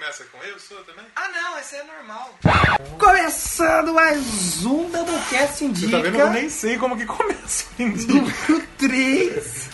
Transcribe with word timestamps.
começa 0.00 0.24
com 0.32 0.42
eu 0.44 0.58
sou 0.58 0.82
também? 0.84 1.04
Ah, 1.14 1.28
não, 1.28 1.58
esse 1.58 1.76
é 1.76 1.82
normal. 1.84 2.38
Começando 2.98 3.92
mais 3.92 4.64
um 4.64 4.88
Doublecast 4.90 5.58
Você 5.58 5.64
Indica. 5.66 5.90
tá 5.98 6.02
vendo? 6.02 6.18
Eu 6.18 6.30
nem 6.30 6.48
sei 6.48 6.78
como 6.78 6.96
que 6.96 7.04
começa 7.04 7.66
o 7.78 7.82
indica. 7.82 8.14
Número 8.14 8.66
3. 8.78 9.68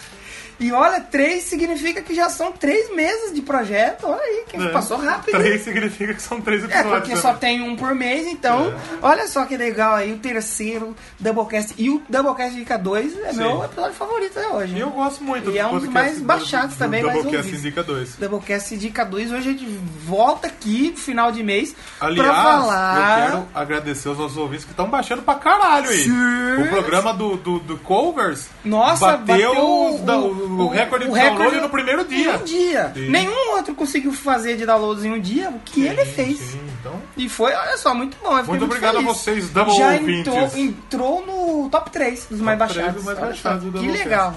E 0.58 0.72
olha, 0.72 1.00
3 1.00 1.42
significa 1.42 2.00
que 2.00 2.14
já 2.14 2.30
são 2.30 2.50
3 2.52 2.94
meses 2.94 3.34
de 3.34 3.42
projeto. 3.42 4.06
Olha 4.06 4.20
aí, 4.22 4.44
que 4.48 4.56
É. 4.56 4.68
passou 4.68 4.96
rápido. 4.96 5.36
Três 5.38 5.62
significa 5.62 6.14
que 6.14 6.22
são 6.22 6.40
três 6.40 6.62
É, 6.62 6.66
episódios. 6.66 6.92
porque 6.98 7.14
né? 7.14 7.20
só 7.20 7.34
tem 7.34 7.60
um 7.62 7.76
por 7.76 7.94
mês, 7.94 8.26
então, 8.26 8.74
olha 9.02 9.28
só 9.28 9.44
que 9.44 9.56
legal 9.56 9.94
aí, 9.94 10.12
o 10.12 10.18
terceiro 10.18 10.96
Doublecast. 11.20 11.74
E 11.76 11.90
o 11.90 12.02
Doublecast 12.08 12.54
Indica 12.56 12.78
2 12.78 13.18
é 13.20 13.32
Sim. 13.32 13.38
meu 13.38 13.64
episódio 13.64 13.92
favorito 13.94 14.38
até 14.38 14.48
hoje. 14.48 14.74
E 14.76 14.80
eu 14.80 14.90
gosto 14.90 15.22
muito 15.22 15.50
E 15.50 15.58
é 15.58 15.66
um 15.66 15.78
dos 15.78 15.88
mais 15.88 16.18
do- 16.18 16.24
baixados 16.24 16.74
do 16.74 16.78
também, 16.78 17.02
mais 17.02 17.14
Doublecast 17.14 17.46
ouvidos. 17.48 17.64
Indica 17.66 17.82
2. 17.82 18.16
Doublecast 18.16 18.74
Indica 18.74 19.04
2, 19.04 19.32
hoje 19.32 19.48
a 19.48 19.52
gente 19.52 19.66
volta 20.04 20.46
aqui 20.46 20.90
no 20.92 20.96
final 20.96 21.30
de 21.32 21.42
mês 21.42 21.74
Aliás, 22.00 22.30
pra 22.30 22.42
falar. 22.42 23.20
eu 23.20 23.26
quero 23.26 23.48
agradecer 23.54 24.08
aos 24.08 24.18
nossos 24.18 24.36
ouvintes 24.38 24.64
que 24.64 24.70
estão 24.70 24.88
baixando 24.88 25.22
pra 25.22 25.34
caralho 25.34 25.88
aí. 25.90 26.04
Sim. 26.04 26.62
O 26.62 26.68
programa 26.68 27.12
do, 27.12 27.36
do, 27.36 27.58
do 27.58 27.76
Covers 27.78 28.46
Nossa, 28.64 29.16
bateu, 29.18 29.50
bateu 29.54 29.94
os 29.94 30.00
da- 30.00 30.16
o, 30.46 30.62
o 30.62 30.68
recorde 30.68 31.06
de 31.06 31.12
download 31.12 31.60
no 31.60 31.68
primeiro 31.68 32.04
dia. 32.04 32.32
Em 32.32 32.36
um 32.36 32.44
dia. 32.44 32.92
Sim. 32.94 33.08
Nenhum 33.10 33.52
outro 33.54 33.74
conseguiu 33.74 34.12
fazer 34.12 34.56
de 34.56 34.64
downloads 34.66 35.04
em 35.04 35.12
um 35.12 35.20
dia 35.20 35.50
o 35.50 35.58
que 35.60 35.86
ele 35.86 36.04
fez. 36.04 36.38
Sim, 36.38 36.60
então, 36.80 37.00
E 37.16 37.28
foi, 37.28 37.52
olha 37.52 37.76
só, 37.76 37.94
muito 37.94 38.16
bom. 38.22 38.30
fiquei 38.36 38.48
Muito 38.50 38.64
obrigado 38.64 38.96
a 38.96 39.00
feliz. 39.00 39.16
vocês, 39.16 39.50
double 39.50 39.74
Já 39.76 39.92
ouvintes. 39.92 40.18
entrou, 40.34 40.50
entrou 40.56 41.26
no 41.26 41.68
top 41.70 41.90
3 41.90 42.26
dos 42.30 42.40
mais 42.40 42.58
baixados. 42.58 42.94
dos 42.94 43.04
mais 43.04 43.18
baixados 43.18 43.62
só, 43.64 43.70
do 43.70 43.78
Que 43.80 43.88
legal. 43.88 44.34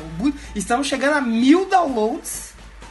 Estamos 0.56 0.88
chegando 0.88 1.14
a 1.18 1.22
mil 1.22 1.66
downloads 1.66 2.50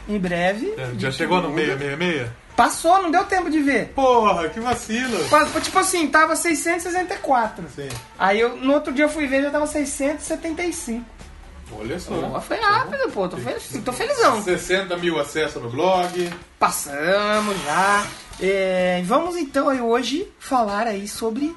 em 0.09 0.18
breve. 0.18 0.73
é, 0.78 0.90
já 0.98 1.10
chegou 1.10 1.38
no 1.42 1.48
tudo. 1.48 1.56
666? 1.56 2.28
Passou, 2.56 3.00
não 3.00 3.09
deu 3.09 3.24
tempo 3.24 3.48
de 3.48 3.60
ver. 3.60 3.92
Porra, 3.95 4.48
que 4.48 4.59
vacilo. 4.59 5.16
Tipo 5.62 5.78
assim, 5.78 6.09
tava 6.09 6.34
664. 6.34 7.65
Sim. 7.76 7.88
Aí 8.18 8.40
eu, 8.40 8.56
no 8.56 8.73
outro 8.74 8.93
dia 8.93 9.04
eu 9.04 9.09
fui 9.09 9.28
ver 9.28 9.43
já 9.45 9.50
tava 9.50 9.65
675. 9.66 11.04
Olha 11.73 11.99
só. 11.99 12.15
Pô, 12.15 12.41
foi 12.41 12.57
rápido, 12.59 13.11
pô. 13.13 13.29
Tô, 13.29 13.37
fel- 13.37 13.59
tô 13.85 13.93
felizão. 13.93 14.43
60 14.43 14.97
mil 14.97 15.19
acessos 15.19 15.63
no 15.63 15.69
blog. 15.71 16.30
Passamos 16.59 17.57
já. 17.65 18.07
É, 18.41 19.02
vamos 19.05 19.37
então 19.37 19.69
aí 19.69 19.80
hoje 19.80 20.29
falar 20.39 20.87
aí 20.87 21.09
sobre 21.09 21.55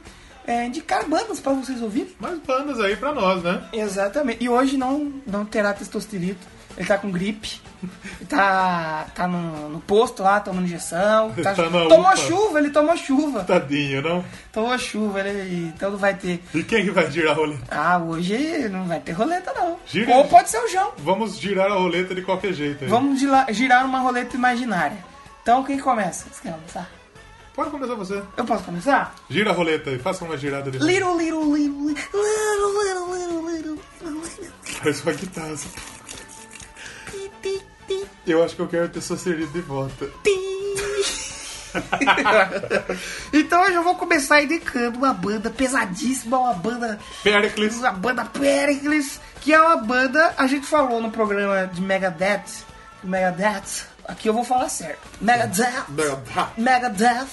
é, 0.47 0.65
indicar 0.65 1.07
bandas 1.07 1.39
pra 1.39 1.53
vocês 1.53 1.81
ouvirem. 1.81 2.15
Mais 2.19 2.39
bandas 2.39 2.79
aí 2.79 2.95
pra 2.95 3.13
nós, 3.13 3.43
né? 3.43 3.63
Exatamente. 3.71 4.43
E 4.43 4.49
hoje 4.49 4.77
não, 4.77 5.13
não 5.27 5.45
terá 5.45 5.73
testosterito. 5.73 6.45
Ele 6.77 6.87
tá 6.87 6.97
com 6.97 7.11
gripe. 7.11 7.61
Tá, 8.29 9.07
tá 9.15 9.27
no, 9.27 9.67
no 9.67 9.81
posto 9.81 10.21
lá, 10.23 10.39
tomando 10.39 10.65
injeção. 10.65 11.31
Tá, 11.41 11.53
Tá 11.53 11.63
tomou 11.69 12.15
chuva, 12.15 12.59
ele 12.59 12.69
tomou 12.69 12.95
chuva. 12.95 13.43
Tadinho, 13.43 14.01
não? 14.01 14.23
Tomou 14.53 14.77
chuva, 14.77 15.19
ele, 15.21 15.73
então 15.75 15.91
não 15.91 15.97
vai 15.97 16.13
ter. 16.13 16.41
E 16.53 16.63
quem 16.63 16.85
que 16.85 16.91
vai 16.91 17.09
girar 17.11 17.31
a 17.33 17.35
roleta? 17.35 17.63
Ah, 17.69 17.97
hoje 17.97 18.69
não 18.69 18.85
vai 18.87 18.99
ter 18.99 19.11
roleta 19.13 19.51
não. 19.53 19.77
Gira. 19.85 20.15
Ou 20.15 20.25
pode 20.25 20.49
ser 20.49 20.59
o 20.59 20.67
João. 20.69 20.91
Vamos 20.99 21.37
girar 21.39 21.71
a 21.71 21.75
roleta 21.75 22.13
de 22.15 22.21
qualquer 22.21 22.53
jeito 22.53 22.83
aí. 22.83 22.89
Vamos 22.89 23.19
girar 23.19 23.85
uma 23.85 23.99
roleta 23.99 24.35
imaginária. 24.37 24.97
Então 25.41 25.63
quem 25.63 25.79
começa? 25.79 26.27
Você 26.31 26.43
quer 26.43 26.53
começar? 26.53 26.89
Pode 27.53 27.69
começar 27.69 27.95
você. 27.95 28.23
Eu 28.37 28.45
posso 28.45 28.63
começar? 28.63 29.13
Gira 29.29 29.49
a 29.49 29.53
roleta 29.53 29.89
aí, 29.89 29.99
faça 29.99 30.23
uma 30.23 30.37
girada 30.37 30.71
de 30.71 30.77
Little, 30.77 31.17
little, 31.17 31.53
little, 31.53 31.87
little, 31.87 31.93
little, 32.13 32.83
little, 32.83 33.51
little, 33.51 33.51
little. 33.51 34.51
Faz 34.81 35.01
uma 35.01 35.13
guitarra. 35.13 35.53
Assim. 37.49 37.61
Eu 38.25 38.43
acho 38.43 38.55
que 38.55 38.61
eu 38.61 38.67
quero 38.67 38.89
ter 38.89 39.01
Socerito 39.01 39.51
de 39.51 39.61
volta. 39.61 40.09
então 43.33 43.61
hoje 43.61 43.73
eu 43.73 43.83
vou 43.83 43.95
começar 43.95 44.41
indicando 44.41 44.97
uma 44.97 45.13
banda 45.13 45.49
pesadíssima, 45.49 46.37
uma 46.37 46.53
banda, 46.53 46.99
Pericles. 47.23 47.77
uma 47.77 47.91
banda 47.91 48.25
Pericles, 48.25 49.19
que 49.39 49.53
é 49.53 49.61
uma 49.61 49.77
banda, 49.77 50.33
a 50.37 50.47
gente 50.47 50.65
falou 50.65 51.01
no 51.01 51.11
programa 51.11 51.67
de 51.67 51.81
Megadeth, 51.81 52.65
Megadeth, 53.03 53.85
aqui 54.05 54.27
eu 54.27 54.33
vou 54.33 54.43
falar 54.43 54.67
certo, 54.69 54.99
Megadeth, 55.21 55.85
Megadeth, 56.57 57.27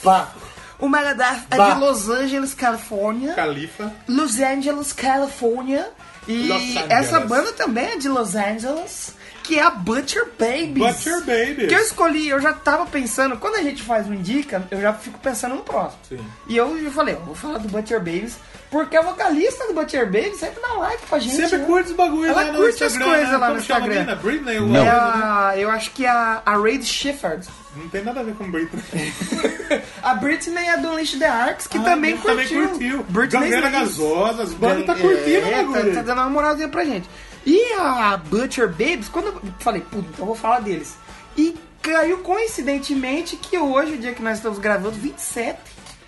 o 0.78 0.88
Megadeth 0.88 1.46
é 1.50 1.56
Bah. 1.56 1.74
de 1.74 1.80
Los 1.80 2.08
Angeles, 2.08 2.54
Califórnia, 2.54 3.34
Califa. 3.34 3.92
Los 4.06 4.38
Angeles, 4.38 4.92
Califórnia, 4.92 5.90
e 6.28 6.46
Los 6.46 6.62
Angeles. 6.62 6.90
essa 6.90 7.20
banda 7.20 7.52
também 7.54 7.86
é 7.86 7.96
de 7.96 8.08
Los 8.08 8.36
Angeles, 8.36 9.17
que 9.48 9.58
é 9.58 9.62
a 9.62 9.70
Butcher 9.70 10.26
Babies. 10.38 10.74
Butcher 10.74 11.20
Baby. 11.20 11.68
Que 11.68 11.74
eu 11.74 11.78
escolhi, 11.80 12.28
eu 12.28 12.38
já 12.38 12.52
tava 12.52 12.84
pensando, 12.84 13.38
quando 13.38 13.54
a 13.54 13.62
gente 13.62 13.82
faz 13.82 14.06
um 14.06 14.12
indica, 14.12 14.62
eu 14.70 14.78
já 14.78 14.92
fico 14.92 15.18
pensando 15.20 15.54
no 15.54 15.62
próximo. 15.62 15.98
Sim. 16.06 16.20
E 16.46 16.54
eu 16.54 16.78
já 16.84 16.90
falei, 16.90 17.14
eu 17.14 17.20
vou 17.20 17.34
falar 17.34 17.56
do 17.56 17.66
Butcher 17.66 17.98
Babies, 17.98 18.36
porque 18.70 18.94
a 18.94 19.00
vocalista 19.00 19.66
do 19.66 19.72
Butcher 19.72 20.04
Babies 20.04 20.36
sempre 20.36 20.60
dá 20.60 20.74
like 20.74 21.06
pra 21.06 21.18
gente. 21.18 21.34
Sempre 21.34 21.56
né? 21.60 21.64
curte 21.64 21.88
os 21.90 21.96
bagulhos 21.96 22.26
Ela 22.28 22.42
lá 22.42 22.52
no 22.52 22.58
curte 22.58 22.84
as 22.84 22.92
Instagram. 22.92 23.06
coisas 23.14 23.30
né? 23.30 23.36
lá 23.38 23.48
no 23.48 23.54
Como 23.54 23.64
chama 23.66 23.80
a 23.80 23.88
Instagram. 23.88 24.00
menina? 24.00 24.16
Britney? 24.16 24.58
o 24.60 24.66
É 24.76 24.84
né? 24.84 24.90
a, 24.90 25.52
eu 25.56 25.70
acho 25.70 25.90
que 25.92 26.04
é 26.04 26.08
a, 26.10 26.42
a 26.44 26.52
Raid 26.58 26.84
Shepard. 26.84 27.48
Não 27.74 27.88
tem 27.88 28.04
nada 28.04 28.20
a 28.20 28.22
ver 28.22 28.34
com 28.34 28.50
Britney. 28.50 29.12
A 30.02 30.14
Britney 30.14 30.66
é 30.68 30.76
do 30.78 30.88
Unleash 30.88 31.12
the 31.18 31.26
Arcs, 31.26 31.66
que 31.66 31.78
Ah, 31.78 31.82
também 31.82 32.16
curtiu. 32.16 32.36
Também 32.48 32.68
curtiu. 32.68 33.02
Britney 33.08 33.40
Gangrena 33.50 33.70
gasosa, 33.70 34.42
as 34.42 34.52
bandas 34.52 34.84
tá 34.86 34.94
curtindo 34.94 35.46
é, 35.46 35.48
o 35.48 35.50
tá, 35.50 35.72
bagulho. 35.72 35.94
tá 35.94 36.02
dando 36.02 36.18
uma 36.20 36.30
moralzinha 36.30 36.68
pra 36.68 36.84
gente. 36.84 37.08
E 37.50 37.72
a 37.80 38.16
Butcher 38.18 38.68
Babies, 38.68 39.08
quando 39.08 39.28
eu 39.28 39.40
falei, 39.60 39.80
puta, 39.80 40.06
então 40.10 40.18
eu 40.20 40.26
vou 40.26 40.34
falar 40.34 40.60
deles. 40.60 40.96
E 41.34 41.56
caiu 41.80 42.18
coincidentemente 42.18 43.36
que 43.36 43.56
hoje, 43.56 43.94
o 43.94 43.98
dia 43.98 44.12
que 44.12 44.22
nós 44.22 44.36
estamos 44.36 44.58
gravando, 44.58 44.90
27 44.98 45.58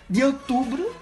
de 0.08 0.22
outubro, 0.22 0.94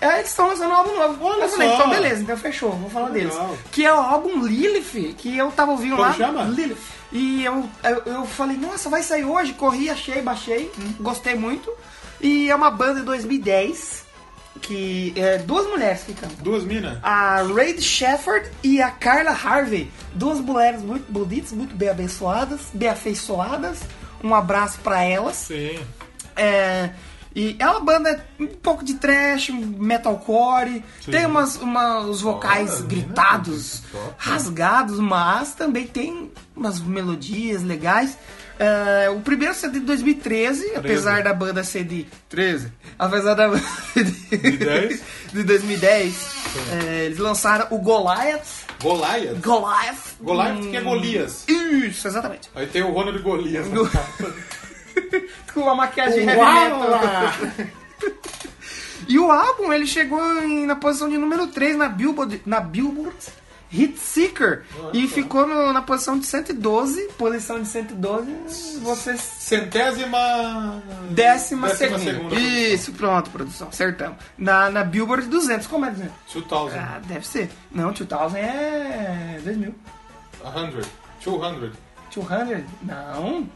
é, 0.00 0.18
eles 0.20 0.30
estão 0.30 0.48
lançando 0.48 0.70
um 0.70 0.74
álbum 0.74 0.96
novo. 0.96 1.22
Olha 1.26 1.44
eu 1.44 1.48
falei, 1.50 1.68
só. 1.68 1.74
então 1.74 1.90
beleza, 1.90 2.22
então 2.22 2.36
fechou, 2.38 2.72
vou 2.72 2.88
falar 2.88 3.08
Legal. 3.10 3.48
deles. 3.48 3.60
Que 3.70 3.84
é 3.84 3.92
o 3.92 3.98
álbum 3.98 4.42
Lilith, 4.46 5.14
que 5.18 5.36
eu 5.36 5.50
tava 5.52 5.72
ouvindo 5.72 5.96
Como 5.96 6.08
lá. 6.08 6.14
chama? 6.14 6.44
Lilith. 6.44 6.78
E 7.12 7.44
eu, 7.44 7.68
eu, 7.84 8.02
eu 8.14 8.24
falei, 8.26 8.56
nossa, 8.56 8.88
vai 8.88 9.02
sair 9.02 9.24
hoje, 9.26 9.52
corri, 9.52 9.90
achei, 9.90 10.22
baixei, 10.22 10.72
Hum. 10.78 10.94
gostei 11.00 11.34
muito. 11.34 11.70
E 12.18 12.50
é 12.50 12.54
uma 12.54 12.70
banda 12.70 13.00
de 13.00 13.06
2010, 13.06 14.05
que 14.56 15.12
é 15.16 15.38
duas 15.38 15.66
mulheres 15.66 16.02
que 16.02 16.12
cantam 16.14 16.36
Duas 16.42 16.64
minas. 16.64 16.98
a 17.02 17.42
Raid 17.42 17.80
Shefford 17.82 18.50
e 18.62 18.80
a 18.82 18.90
Carla 18.90 19.30
Harvey. 19.30 19.90
Duas 20.14 20.40
mulheres 20.40 20.82
muito 20.82 21.10
bonitas, 21.10 21.52
muito 21.52 21.74
bem 21.74 21.88
abençoadas, 21.88 22.60
bem 22.72 22.88
afeiçoadas. 22.88 23.80
Um 24.22 24.34
abraço 24.34 24.78
pra 24.80 25.02
elas. 25.02 25.36
Sim. 25.36 25.78
É, 26.34 26.90
e 27.34 27.54
é 27.58 27.68
uma 27.68 27.80
banda 27.80 28.24
um 28.40 28.46
pouco 28.46 28.82
de 28.82 28.94
trash, 28.94 29.50
metalcore. 29.50 30.82
Sim. 31.02 31.10
Tem 31.10 31.26
umas, 31.26 31.56
umas 31.56 32.22
vocais 32.22 32.76
Olha, 32.78 32.82
gritados, 32.86 33.82
rasgados, 34.16 34.98
mas 34.98 35.54
também 35.54 35.86
tem 35.86 36.32
umas 36.56 36.80
melodias 36.80 37.62
legais. 37.62 38.16
É, 38.58 39.10
o 39.10 39.20
primeiro 39.20 39.54
CD 39.54 39.80
de 39.80 39.84
2013, 39.86 40.72
apesar 40.76 41.22
da 41.22 41.32
banda 41.34 41.62
ser 41.62 41.84
de 41.84 42.06
13, 42.28 42.72
apesar 42.98 43.34
da 43.34 43.48
banda 43.48 43.62
de, 43.94 44.56
10? 44.56 45.02
de 45.32 45.42
2010, 45.42 46.28
é, 46.72 47.04
eles 47.04 47.18
lançaram 47.18 47.66
o 47.70 47.78
Goliath. 47.78 48.64
Goliath. 48.82 49.40
Goliath. 49.42 50.16
Goliath 50.20 50.56
Hum, 50.58 50.70
que 50.70 50.76
é 50.76 50.80
Golias. 50.80 51.44
Isso, 51.48 52.08
exatamente. 52.08 52.48
Aí 52.54 52.66
tem 52.66 52.82
o 52.82 52.90
Ronald 52.92 53.18
Golias. 53.22 53.66
Go- 53.68 53.88
Com 55.52 55.68
a 55.68 55.74
maquiagem 55.74 56.24
heavy 56.26 56.40
metal. 56.40 57.66
E 59.08 59.18
o 59.20 59.30
álbum, 59.30 59.72
ele 59.72 59.86
chegou 59.86 60.20
em- 60.42 60.66
na 60.66 60.74
posição 60.74 61.08
de 61.08 61.16
número 61.16 61.46
3 61.46 61.76
na 61.76 61.88
Billboard, 61.88 62.42
na 62.44 62.58
Billboard 62.58 63.14
Hit 63.76 63.98
Seeker. 63.98 64.64
E 64.92 65.06
ficou 65.08 65.46
no- 65.46 65.72
na 65.72 65.82
posição 65.82 66.18
de 66.18 66.26
112. 66.26 67.08
Posição 67.18 67.60
de 67.60 67.68
112, 67.68 68.78
você 68.82 69.16
Centésima... 69.16 70.82
décima, 71.10 71.68
Décima 71.68 71.68
segunda. 71.70 71.98
segunda. 72.04 72.34
Isso, 72.36 72.92
pronto, 72.92 73.30
produção, 73.30 73.68
acertamos. 73.68 74.16
Na, 74.38 74.70
na 74.70 74.82
Billboard 74.84 75.26
200, 75.28 75.66
como 75.66 75.84
é 75.86 75.90
200? 75.90 76.12
2000. 76.32 76.80
Ah, 76.80 77.00
deve 77.06 77.26
ser. 77.26 77.50
Não, 77.70 77.92
2000 77.92 78.36
é 78.36 79.40
2000. 79.44 79.74
100. 80.42 80.80
200. 81.24 81.72
200? 82.14 82.64
Não, 82.82 83.48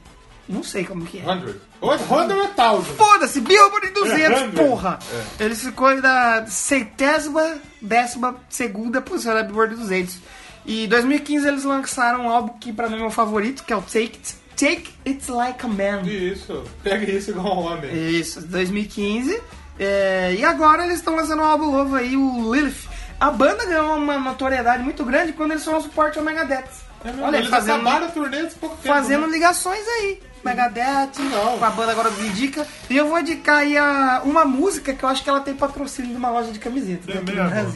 não 0.51 0.63
sei 0.63 0.85
como 0.85 1.05
que 1.05 1.19
é. 1.19 1.25
100. 1.25 1.55
Ou 1.81 1.99
100 1.99 2.07
ou 2.11 2.27
1000. 2.29 2.83
Foda-se, 2.97 3.41
Billboard 3.41 3.91
200, 3.91 4.41
É, 4.41 4.49
porra! 4.49 4.99
Ele 5.39 5.55
ficou 5.55 5.95
na 5.97 6.45
centésima, 6.47 7.59
décima 7.81 8.37
segunda 8.49 9.01
posição 9.01 9.35
da 9.35 9.43
Billboard 9.43 9.77
200. 9.77 10.19
E 10.67 10.85
em 10.85 10.89
2015 10.89 11.49
eles 11.49 11.65
lançaram 11.65 12.27
um 12.27 12.29
álbum 12.29 12.59
que 12.59 12.73
pra 12.73 12.89
mim 12.89 12.97
é 12.97 12.99
meu 12.99 13.11
favorito, 13.11 13.65
que 13.65 13.73
é 13.73 13.77
o 13.77 13.81
Take 13.83 14.19
It, 14.19 14.35
Take 14.57 14.91
It 15.07 15.31
Like 15.31 15.65
a 15.65 15.69
Man. 15.69 16.03
Isso. 16.03 16.65
Pega 16.83 17.11
isso 17.11 17.31
igual 17.31 17.57
um 17.59 17.67
homem. 17.73 18.11
Isso, 18.11 18.41
2015. 18.47 19.41
É, 19.79 20.35
e 20.39 20.45
agora 20.45 20.85
eles 20.85 20.97
estão 20.97 21.17
lançando 21.17 21.41
um 21.41 21.47
álbum 21.47 21.71
novo 21.71 21.97
aí, 21.97 22.15
o 22.17 22.55
Lilith. 22.55 22.87
A 23.19 23.31
banda 23.31 23.65
ganhou 23.65 23.97
uma 23.97 24.19
notoriedade 24.19 24.83
muito 24.83 25.05
grande 25.05 25.33
quando 25.33 25.53
eles 25.53 25.65
foram 25.65 25.81
suporte 25.81 26.19
ao 26.19 26.25
Megadeth. 26.25 26.65
É 27.05 27.23
Olha, 27.23 27.39
eles 27.39 27.49
fazendo, 27.49 27.81
acabaram 27.81 28.07
a 28.07 28.11
turnê 28.11 28.41
há 28.41 28.47
pouco 28.61 28.77
tempo. 28.77 28.95
fazendo 28.95 29.27
né? 29.27 29.33
ligações 29.33 29.87
aí. 29.87 30.21
Megadeth, 30.45 31.19
Não. 31.19 31.59
com 31.59 31.65
a 31.65 31.71
banda 31.71 31.93
agora 31.93 32.11
do 32.11 32.25
Indica. 32.27 32.67
E 32.89 32.97
eu 32.97 33.09
vou 33.09 33.19
indicar 33.19 33.59
aí 33.59 33.77
a, 33.77 34.23
uma 34.25 34.45
música 34.45 34.93
que 34.95 35.03
eu 35.05 35.09
acho 35.09 35.23
que 35.23 35.31
ela 35.31 35.41
tem 35.41 35.55
patrocínio 35.55 36.11
de 36.13 36.17
uma 36.17 36.31
loja 36.31 36.51
de 36.53 36.59
camisetas 36.59 37.15
É 37.15 37.21
mesmo? 37.21 37.41
Ai, 37.43 37.67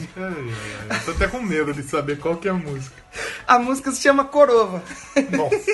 ai. 0.89 0.97
Eu 0.97 1.05
tô 1.05 1.11
até 1.11 1.27
com 1.27 1.41
medo 1.41 1.73
de 1.73 1.83
saber 1.83 2.19
qual 2.19 2.37
que 2.37 2.47
é 2.47 2.51
a 2.51 2.55
música. 2.55 2.95
A 3.47 3.59
música 3.59 3.91
se 3.91 4.01
chama 4.01 4.25
Corova. 4.25 4.83
Nossa, 5.31 5.55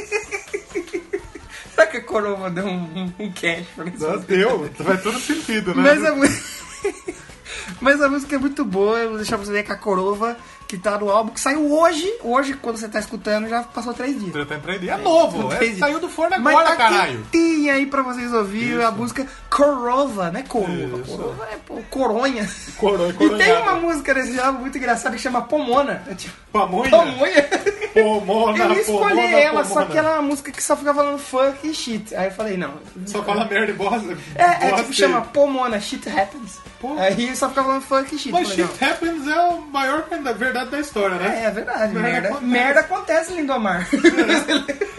Será 1.74 1.88
que 1.88 1.98
a 1.98 2.04
Corova 2.04 2.50
deu 2.50 2.66
um, 2.66 2.84
um, 3.20 3.26
um 3.26 3.32
cash 3.32 3.66
pra 3.76 3.86
isso? 3.86 4.20
deu. 4.28 4.70
Faz 4.76 5.02
todo 5.02 5.20
sentido, 5.20 5.74
né? 5.74 5.82
Mas 5.96 6.06
a, 6.06 6.12
Mas 7.82 8.02
a 8.02 8.10
música 8.10 8.36
é 8.36 8.40
muito 8.40 8.64
boa, 8.64 9.00
eu 9.00 9.10
vou 9.10 9.18
deixar 9.18 9.38
pra 9.38 9.46
você 9.46 9.52
ver 9.52 9.64
com 9.64 9.74
a 9.74 9.78
Corova, 9.78 10.38
que 10.72 10.78
tá 10.78 10.98
no 10.98 11.10
álbum, 11.10 11.32
que 11.34 11.40
saiu 11.42 11.70
hoje. 11.70 12.10
Hoje, 12.24 12.54
quando 12.54 12.78
você 12.78 12.88
tá 12.88 12.98
escutando, 12.98 13.50
já 13.50 13.62
passou 13.62 13.94
três 13.94 14.18
dias. 14.18 14.34
Já 14.34 14.46
tá 14.46 14.56
empreendido. 14.56 14.90
É 14.90 14.98
novo, 14.98 15.52
é, 15.52 15.58
Três 15.58 15.72
dias. 15.76 15.80
saiu 15.80 16.00
do 16.00 16.08
forno 16.08 16.38
Mas 16.40 16.56
agora, 16.56 16.70
tá 16.70 16.76
caralho. 16.78 17.26
quentinha 17.30 17.74
aí 17.74 17.86
pra 17.86 18.02
vocês 18.02 18.32
ouvirem 18.32 18.82
a 18.82 18.90
música 18.90 19.28
Corova, 19.52 20.32
né? 20.32 20.44
Corova. 20.48 20.72
Isso. 21.02 21.12
Corova 21.18 21.48
é 21.52 21.58
pô, 21.66 21.76
coronha. 21.90 22.50
Coro- 22.78 23.10
E 23.20 23.38
tem 23.38 23.58
uma 23.62 23.74
música 23.76 24.14
desse 24.14 24.40
álbum 24.40 24.60
muito 24.62 24.78
engraçada 24.78 25.14
que 25.16 25.22
chama 25.22 25.42
Pomona. 25.42 26.02
É 26.10 26.16
tipo, 26.16 26.34
Pamonha? 26.54 26.90
Pamonha. 26.90 27.50
Pomona, 27.94 28.64
Eu 28.64 28.72
escolhi 28.74 29.10
pomona, 29.10 29.22
ela, 29.40 29.64
só 29.66 29.70
pomona. 29.74 29.92
que 29.92 29.98
ela 29.98 30.10
é 30.10 30.14
uma 30.14 30.22
música 30.22 30.52
que 30.54 30.64
só 30.64 30.78
fica 30.78 30.94
falando 30.94 31.18
funk 31.20 31.68
e 31.70 31.74
shit. 31.74 32.16
Aí 32.16 32.28
eu 32.28 32.32
falei, 32.32 32.56
não. 32.56 32.76
Só 33.06 33.22
fala 33.24 33.44
merda 33.44 33.72
e 33.72 33.76
bosta. 33.76 34.18
É, 34.36 34.70
é 34.70 34.74
tipo, 34.76 34.94
chama 34.94 35.22
Pomona, 35.22 35.80
shit 35.82 36.08
happens. 36.10 36.58
Pô. 36.80 36.96
Aí 36.98 37.36
só 37.36 37.50
fica 37.50 37.62
falando 37.64 37.82
funk 37.82 38.16
e 38.16 38.18
shit. 38.20 38.32
Mas 38.32 38.50
Falei, 38.50 38.66
shit 38.66 38.84
happens 38.86 39.28
é 39.28 39.34
a 39.34 39.52
maior 39.70 40.06
verdade 40.38 40.70
da 40.70 40.80
história, 40.80 41.18
não. 41.18 41.24
né? 41.24 41.42
É, 41.44 41.48
é 41.48 41.52
verdade, 41.52 41.94
Merda 41.94 42.00
merda. 42.10 42.28
acontece. 42.30 42.46
Merda 42.52 42.80
acontece, 42.80 43.34
Lindomar. 43.34 43.88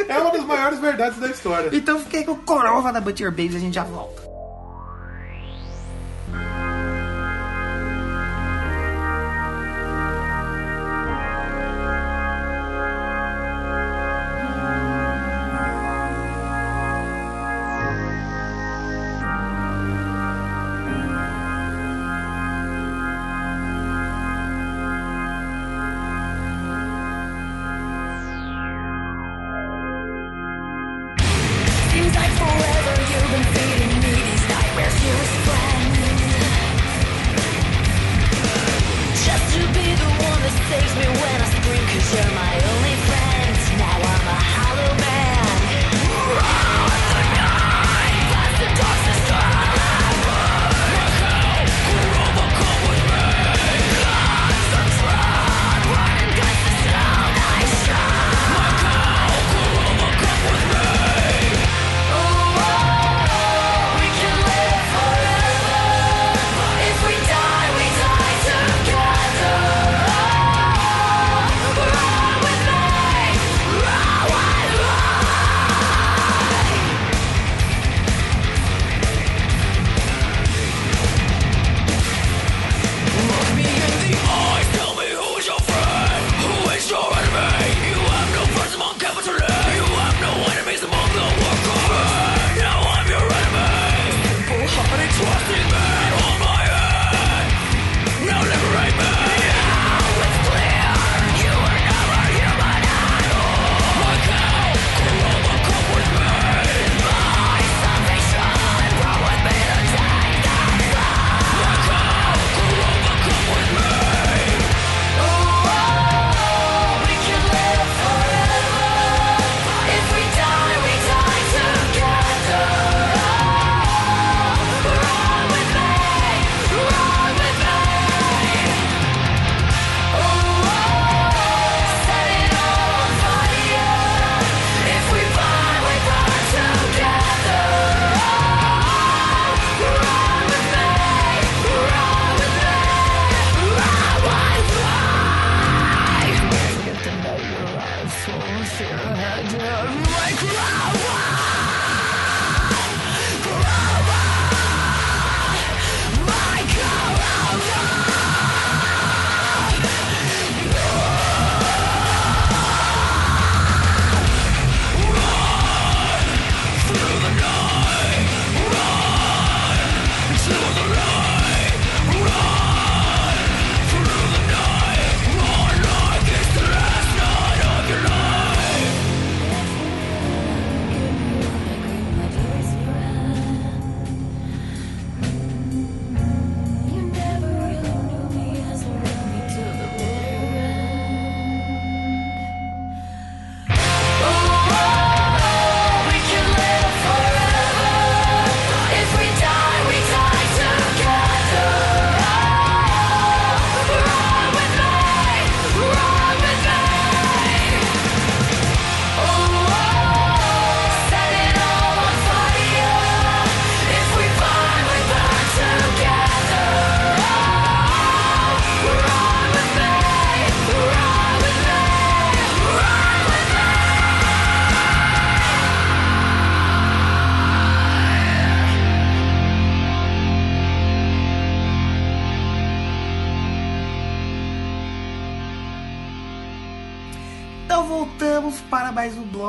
É 0.08 0.19
uma 0.19 0.31
das 0.31 0.44
maiores 0.44 0.78
verdades 0.78 1.19
da 1.19 1.28
história. 1.28 1.70
então 1.72 1.99
fiquei 2.00 2.25
com 2.25 2.32
o 2.32 2.37
Corova 2.37 2.93
da 2.93 3.00
Butcher 3.00 3.31
Babies, 3.31 3.56
a 3.56 3.58
gente 3.58 3.75
já 3.75 3.84
volta. 3.84 4.20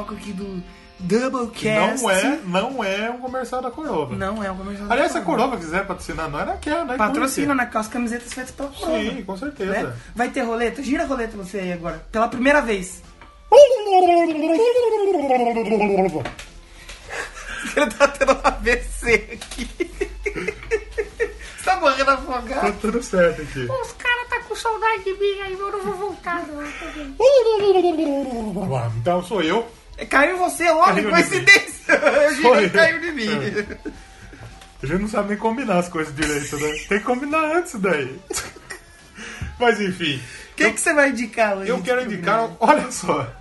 Bloco 0.03 0.13
aqui 0.13 0.33
do, 0.33 0.61
Doublecast. 0.99 2.01
Não 2.03 2.09
é, 2.11 2.39
não 2.45 2.83
é 2.83 3.09
um 3.09 3.19
comercial 3.19 3.61
da 3.61 3.71
Corova. 3.71 4.15
Não 4.15 4.43
é 4.43 4.51
um 4.51 4.57
comercial. 4.57 4.87
da 4.87 4.93
Aliás, 4.93 5.11
se 5.11 5.17
a 5.17 5.21
Corova. 5.21 5.43
Corova 5.49 5.63
quiser 5.63 5.85
patrocinar, 5.85 6.29
não 6.29 6.39
era 6.39 6.53
aquela, 6.53 6.85
né? 6.85 6.95
Patrocina 6.97 7.53
naquelas 7.55 7.87
camisetas 7.87 8.31
feitas 8.33 8.53
pela 8.53 8.69
Corova. 8.69 8.99
Sim, 8.99 9.23
com 9.23 9.37
certeza. 9.37 9.71
né? 9.71 9.93
Vai 10.15 10.29
ter 10.29 10.41
roleta? 10.41 10.83
Gira 10.83 11.03
a 11.03 11.05
roleta 11.07 11.35
você 11.35 11.59
aí 11.59 11.73
agora. 11.73 12.05
Pela 12.11 12.27
primeira 12.27 12.61
vez. 12.61 13.01
Ele 17.75 17.89
tá 17.91 18.07
tendo 18.07 18.33
um 18.33 18.39
AVC 18.43 19.29
aqui. 19.33 19.67
Você 21.57 21.63
tá 21.65 21.79
morrendo 21.79 22.05
Tá 22.05 22.13
afogado. 22.13 22.73
tudo 22.81 23.01
certo 23.01 23.41
aqui. 23.41 23.59
Os 23.61 23.91
caras 23.93 24.29
tá 24.29 24.39
com 24.47 24.55
saudade 24.55 25.03
de 25.05 25.13
mim 25.13 25.41
aí, 25.41 25.53
eu 25.53 25.71
não 25.71 25.81
vou 25.81 25.93
voltar 25.93 26.45
não. 26.47 26.61
Ah, 28.77 28.91
Então 28.99 29.23
sou 29.23 29.41
eu. 29.41 29.65
Caiu 30.09 30.35
em 30.35 30.39
você 30.39 30.65
em 30.65 31.09
coincidência. 31.09 31.93
Eu 31.93 32.35
girei 32.35 32.65
e 32.65 32.69
caiu 32.69 32.99
de 32.99 33.11
mim. 33.11 33.29
A 34.81 34.85
gente 34.85 35.01
não 35.01 35.07
sabe 35.07 35.29
nem 35.29 35.37
combinar 35.37 35.77
as 35.79 35.87
coisas 35.89 36.13
direito, 36.15 36.57
né? 36.57 36.71
Tem 36.89 36.99
que 36.99 37.05
combinar 37.05 37.55
antes 37.57 37.75
daí. 37.75 38.19
Mas 39.59 39.79
enfim, 39.79 40.19
O 40.51 40.55
que, 40.55 40.71
que 40.71 40.79
você 40.79 40.93
vai 40.93 41.09
indicar 41.09 41.57
hoje? 41.57 41.69
eu 41.69 41.81
quero 41.81 42.03
indicar. 42.03 42.49
Olha 42.59 42.91
só, 42.91 43.31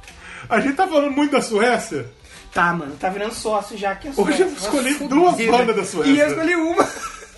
a 0.48 0.60
gente 0.60 0.74
tá 0.76 0.86
falando 0.86 1.10
muito 1.10 1.32
da 1.32 1.40
Suécia. 1.42 2.06
Tá, 2.52 2.72
mano, 2.74 2.94
tá 3.00 3.08
virando 3.08 3.34
sócio 3.34 3.78
já 3.78 3.94
que 3.94 4.08
é 4.08 4.12
Hoje 4.14 4.42
eu 4.42 4.48
escolhi 4.52 4.94
duas 5.08 5.36
bandas 5.46 5.74
da 5.74 5.84
Suécia. 5.84 6.12
E 6.12 6.20
eu 6.20 6.28
escolhi 6.28 6.54
uma. 6.54 6.88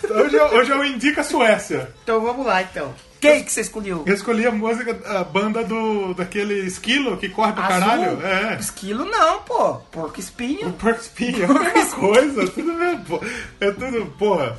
Hoje 0.03 0.35
eu, 0.35 0.45
hoje 0.45 0.71
eu 0.71 0.83
indico 0.85 1.19
a 1.19 1.23
Suécia. 1.23 1.89
Então 2.03 2.21
vamos 2.21 2.45
lá, 2.45 2.61
então. 2.61 2.93
Quem 3.19 3.43
que 3.43 3.51
você 3.51 3.61
escolheu? 3.61 4.03
Eu 4.05 4.13
escolhi 4.13 4.45
a 4.45 4.51
música, 4.51 4.99
a 5.19 5.23
banda 5.23 5.63
do 5.63 6.13
daquele 6.13 6.59
esquilo 6.65 7.17
que 7.17 7.29
corre 7.29 7.53
pro 7.53 7.63
Azul? 7.63 7.79
caralho. 7.79 8.21
É. 8.25 8.57
Esquilo 8.59 9.05
não, 9.05 9.41
pô. 9.41 9.75
Porco 9.91 10.19
espinho. 10.19 10.71
Porco 10.73 10.99
Espinho, 11.01 11.43
é 11.43 11.45
a 11.45 11.73
mesma 11.73 11.95
coisa, 11.97 12.47
tudo 12.49 12.73
mesmo. 12.73 13.21
É 13.59 13.71
tudo, 13.71 14.05
porra. 14.17 14.57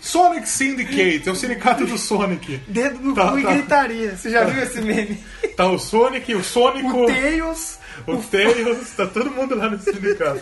Sonic 0.00 0.48
Syndicate, 0.48 1.28
é 1.28 1.30
o 1.30 1.36
sindicato 1.36 1.86
do 1.86 1.96
Sonic. 1.96 2.60
Dedo 2.66 2.98
no 2.98 3.14
Tá, 3.14 3.30
cu 3.30 3.38
e 3.38 3.42
tá. 3.44 3.52
gritaria. 3.52 4.16
Você 4.16 4.30
já 4.30 4.42
viu 4.42 4.60
esse 4.64 4.80
meme? 4.80 5.22
Tá 5.56 5.68
o 5.68 5.78
Sonic, 5.78 6.34
o 6.34 6.42
Sônico, 6.42 7.04
O 7.04 7.06
Tails. 7.06 7.78
o 8.04 8.16
Tails, 8.16 8.90
tá 8.96 9.06
todo 9.06 9.30
mundo 9.30 9.54
lá 9.54 9.70
nesse 9.70 9.92
sindicato. 9.92 10.40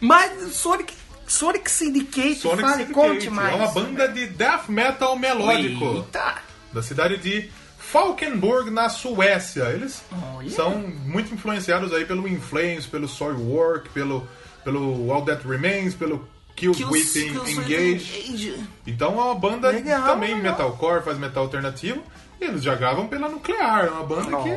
Mas 0.00 0.52
Sonic, 0.52 0.92
Sonic 1.26 1.70
Syndicate, 1.70 2.36
Sonic 2.36 2.60
fale, 2.62 2.82
Syndicate 2.84 2.92
conte 2.94 3.30
mais. 3.30 3.52
é 3.52 3.56
uma 3.56 3.72
banda 3.72 4.08
de 4.08 4.26
death 4.26 4.68
metal 4.68 5.18
melódico 5.18 5.84
Eita. 5.96 6.34
da 6.72 6.82
cidade 6.82 7.16
de 7.18 7.50
Falkenburg, 7.78 8.70
na 8.70 8.88
Suécia. 8.88 9.64
Eles 9.64 10.02
Olha. 10.36 10.50
são 10.50 10.78
muito 10.78 11.32
influenciados 11.34 11.92
aí 11.92 12.04
pelo 12.04 12.26
In 12.28 12.40
Flames, 12.40 12.86
pelo 12.86 13.06
Soilwork, 13.08 13.88
pelo, 13.90 14.26
pelo 14.64 15.12
All 15.12 15.22
That 15.24 15.46
Remains, 15.46 15.94
pelo 15.94 16.28
Kills, 16.56 16.82
Kills- 16.84 17.18
Engage. 17.52 18.26
Engage. 18.28 18.64
Então 18.86 19.18
é 19.18 19.22
uma 19.24 19.34
banda 19.34 19.70
Legal, 19.70 20.02
que 20.02 20.08
também 20.08 20.34
legal. 20.34 20.52
metalcore, 20.52 21.02
faz 21.04 21.18
metal 21.18 21.44
alternativo. 21.44 22.02
Eles 22.44 22.62
já 22.62 22.74
gravam 22.74 23.06
pela 23.08 23.28
Nuclear, 23.28 23.86
é 23.86 23.90
uma 23.90 24.02
banda 24.04 24.36
que. 24.38 24.50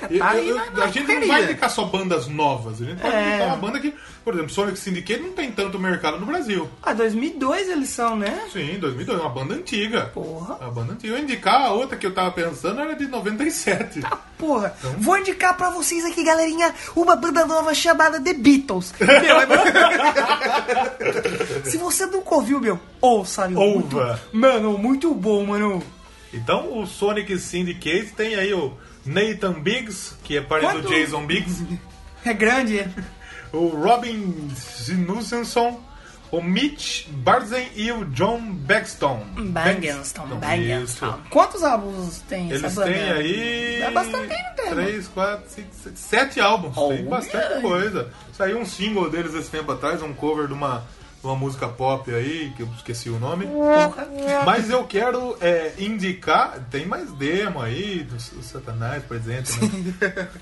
Já 0.00 0.06
Eu- 0.10 0.18
tá 0.18 0.30
aí 0.30 0.48
eu- 0.48 0.56
na- 0.56 0.70
na 0.70 0.84
a 0.84 0.88
gente 0.88 1.06
não 1.14 1.28
vai 1.28 1.44
indicar 1.44 1.70
só 1.70 1.84
bandas 1.84 2.26
novas, 2.26 2.82
a 2.82 2.84
gente 2.84 3.00
pode 3.00 3.14
É. 3.14 3.28
indicar 3.28 3.46
uma 3.48 3.56
banda 3.56 3.78
que, 3.80 3.94
por 4.24 4.34
exemplo, 4.34 4.50
Sonic 4.52 4.78
Syndicate 4.78 5.22
não 5.22 5.32
tem 5.32 5.52
tanto 5.52 5.78
mercado 5.78 6.18
no 6.18 6.26
Brasil. 6.26 6.68
Ah, 6.82 6.92
2002 6.92 7.68
eles 7.68 7.88
são, 7.90 8.16
né? 8.16 8.46
Sim, 8.52 8.76
2002, 8.80 9.20
uma 9.20 9.28
banda 9.28 9.54
antiga. 9.54 10.10
Porra. 10.12 10.56
Uma 10.56 10.70
banda 10.70 10.92
antiga. 10.94 11.14
Eu 11.14 11.18
indicar 11.20 11.62
a 11.62 11.70
outra 11.72 11.96
que 11.96 12.04
eu 12.06 12.12
tava 12.12 12.32
pensando 12.32 12.80
era 12.80 12.94
de 12.96 13.06
97. 13.06 14.00
Ah, 14.04 14.18
porra. 14.36 14.74
Então- 14.78 14.92
Vou 14.98 15.16
indicar 15.16 15.56
pra 15.56 15.70
vocês 15.70 16.04
aqui, 16.04 16.24
galerinha, 16.24 16.74
uma 16.96 17.14
banda 17.16 17.46
nova 17.46 17.72
chamada 17.74 18.20
The 18.20 18.34
Beatles. 18.34 18.92
Meu, 18.98 19.40
é- 19.40 19.46
Se 21.64 21.76
você 21.78 22.06
nunca 22.06 22.34
ouviu, 22.34 22.60
meu, 22.60 22.78
ouça, 23.00 23.46
meu. 23.48 23.58
Muito, 23.60 23.96
Ouva. 23.96 24.20
mano, 24.32 24.76
muito 24.78 25.14
bom, 25.14 25.44
mano. 25.46 25.82
Então 26.34 26.78
o 26.78 26.86
Sonic 26.86 27.38
Syndicate 27.38 28.12
tem 28.16 28.34
aí 28.34 28.52
o 28.52 28.76
Nathan 29.06 29.60
Biggs, 29.60 30.14
que 30.24 30.36
é 30.36 30.40
parente 30.40 30.72
Quando- 30.72 30.82
do 30.82 30.88
Jason 30.88 31.26
Biggs, 31.26 31.64
É 32.24 32.32
grande. 32.32 32.86
o 33.52 33.68
Robin 33.68 34.48
Zinusenson, 34.84 35.80
o 36.30 36.42
Mitch 36.42 37.06
Barzen 37.08 37.68
e 37.76 37.92
o 37.92 38.04
John 38.06 38.40
Begston. 38.52 39.24
Bangenston. 39.36 40.26
isso. 40.82 41.14
Quantos 41.30 41.62
álbuns 41.62 42.20
tem 42.28 42.46
essa 42.52 42.64
Eles 42.66 42.74
banda? 42.74 42.92
têm 42.92 43.10
aí. 43.12 43.82
É 43.82 43.90
bastante 43.90 44.28
tempo, 44.28 44.74
né? 44.74 44.84
3, 44.84 45.08
4, 45.08 45.44
5, 45.50 45.68
6, 45.84 45.98
7 45.98 46.40
álbuns. 46.40 46.74
Tem 46.74 46.82
Olha 46.84 47.02
bastante 47.04 47.52
aí. 47.54 47.62
coisa. 47.62 48.10
Saiu 48.32 48.58
um 48.58 48.66
single 48.66 49.08
deles 49.10 49.34
esse 49.34 49.50
tempo 49.50 49.70
atrás, 49.70 50.02
um 50.02 50.12
cover 50.12 50.48
de 50.48 50.52
uma, 50.54 50.82
uma 51.30 51.36
música 51.36 51.68
pop 51.68 52.12
aí, 52.14 52.52
que 52.56 52.62
eu 52.62 52.68
esqueci 52.76 53.08
o 53.10 53.18
nome. 53.18 53.46
Mas 54.44 54.70
eu 54.70 54.84
quero 54.84 55.36
é, 55.40 55.72
indicar. 55.78 56.58
Tem 56.70 56.86
mais 56.86 57.10
demo 57.12 57.60
aí 57.60 58.02
do, 58.02 58.14
do 58.14 58.42
Satanás 58.42 59.02
presente, 59.04 59.52
né? 60.00 60.28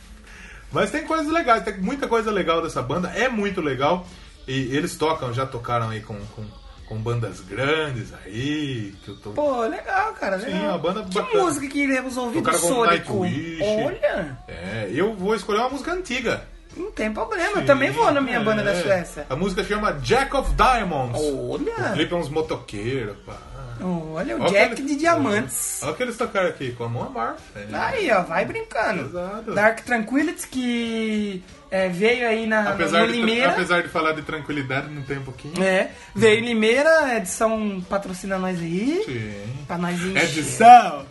Mas 0.73 0.91
tem 0.91 1.05
coisas 1.07 1.31
legais, 1.31 1.63
tem 1.65 1.77
muita 1.79 2.09
coisa 2.09 2.31
legal 2.31 2.63
dessa 2.63 2.81
banda, 2.81 3.09
é 3.11 3.29
muito 3.29 3.61
legal. 3.61 4.07
E 4.49 4.75
eles 4.75 4.97
tocam, 4.97 5.33
já 5.33 5.45
tocaram 5.47 5.91
aí 5.91 6.01
com, 6.01 6.19
com, 6.35 6.45
com 6.87 6.97
bandas 6.97 7.41
grandes 7.41 8.13
aí. 8.25 8.95
Que 9.05 9.11
eu 9.11 9.17
tô. 9.17 9.31
Pô, 9.33 9.61
legal, 9.67 10.15
cara. 10.15 10.41
Sim, 10.41 10.47
legal. 10.47 10.71
uma 10.71 10.79
banda 10.79 11.05
Que 11.05 11.15
bacana. 11.15 11.45
música 11.45 11.69
que 11.69 11.79
iremos 11.79 12.17
ouvir 12.17 12.41
do 12.41 12.45
Tocaram 12.45 12.61
com 12.61 12.69
Sônico? 12.69 13.19
Olha, 13.21 14.39
É, 14.49 14.91
eu 14.93 15.15
vou 15.15 15.35
escolher 15.35 15.59
uma 15.59 15.69
música 15.71 15.93
antiga. 15.93 16.43
Não 16.77 16.91
tem 16.91 17.13
problema. 17.13 17.59
Eu 17.61 17.67
também 17.67 17.91
vou 17.91 18.11
na 18.13 18.21
minha 18.21 18.39
É, 18.39 18.43
banda 18.43 18.63
da 18.63 18.75
Suécia. 18.81 19.27
A 19.29 19.37
música 19.37 19.63
chama 19.65 19.93
Jack 19.95 20.35
of 20.37 20.53
Diamonds. 20.55 21.21
O 21.21 21.51
Olha, 21.53 21.93
clipe 21.93 22.13
é 22.13 22.17
uns 22.17 22.29
motoqueiros, 22.29 23.17
pá. 23.27 23.37
olha 23.81 24.37
o 24.37 24.41
Olha 24.43 24.51
Jack 24.51 24.77
que 24.77 24.83
de 24.83 24.97
diamantes. 24.97 25.81
Olha 25.83 25.93
o 25.93 25.97
que 25.97 26.03
eles 26.03 26.17
tocaram 26.17 26.49
aqui, 26.49 26.73
com 26.73 26.85
a 26.85 26.89
mão 26.89 27.05
amar. 27.07 27.37
É. 27.57 27.67
Aí, 27.75 28.11
ó, 28.11 28.23
vai 28.23 28.45
brincando. 28.45 29.07
Exato. 29.07 29.55
Dark 29.55 29.81
Tranquility, 29.81 30.47
que 30.49 31.45
é, 31.71 31.89
veio 31.89 32.29
aí 32.29 32.47
na, 32.47 32.71
Apesar 32.71 33.01
no 33.01 33.07
de, 33.09 33.13
Limeira. 33.15 33.51
apesar 33.51 33.83
de 33.83 33.89
falar 33.89 34.13
de 34.13 34.23
tranquilidade, 34.23 34.89
não 34.93 35.03
tem 35.03 35.19
um 35.19 35.25
pouquinho. 35.25 35.63
É, 35.63 35.91
veio 36.15 36.45
Limeira, 36.45 37.17
edição 37.17 37.83
patrocina 37.89 38.39
nós 38.39 38.59
aí. 38.59 39.03
Sim. 39.05 39.65
Pra 39.67 39.79
nós 39.79 40.01
encher. 40.01 40.23
Edição! 40.25 41.07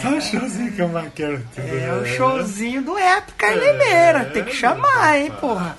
Só 0.00 0.08
um 0.08 0.20
showzinho 0.20 0.72
que 0.72 1.22
eu. 1.22 1.40
É 1.58 1.92
o 1.94 2.06
showzinho 2.06 2.82
do 2.82 2.98
Época 2.98 3.52
em 3.52 3.58
Limeira. 3.58 4.24
Tem 4.26 4.44
que 4.44 4.54
chamar, 4.54 5.18
hein, 5.18 5.28
rapaz. 5.28 5.40
porra. 5.40 5.78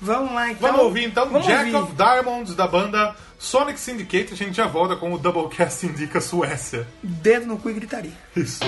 Vamos 0.00 0.32
lá, 0.34 0.50
então. 0.50 0.68
Vamos 0.68 0.84
ouvir 0.84 1.04
então 1.04 1.28
Vamos 1.28 1.46
Jack 1.46 1.72
ouvir. 1.72 1.76
of 1.76 1.92
Diamonds 1.94 2.54
da 2.56 2.66
banda 2.66 3.14
Sonic 3.38 3.78
Syndicate. 3.78 4.32
A 4.32 4.36
gente 4.36 4.56
já 4.56 4.66
volta 4.66 4.96
com 4.96 5.12
o 5.12 5.18
Doublecast 5.18 5.86
Indica 5.86 6.20
Suécia. 6.20 6.86
Dedo 7.02 7.46
no 7.46 7.56
cu 7.56 7.70
e 7.70 7.74
gritaria. 7.74 8.12
Isso. 8.34 8.60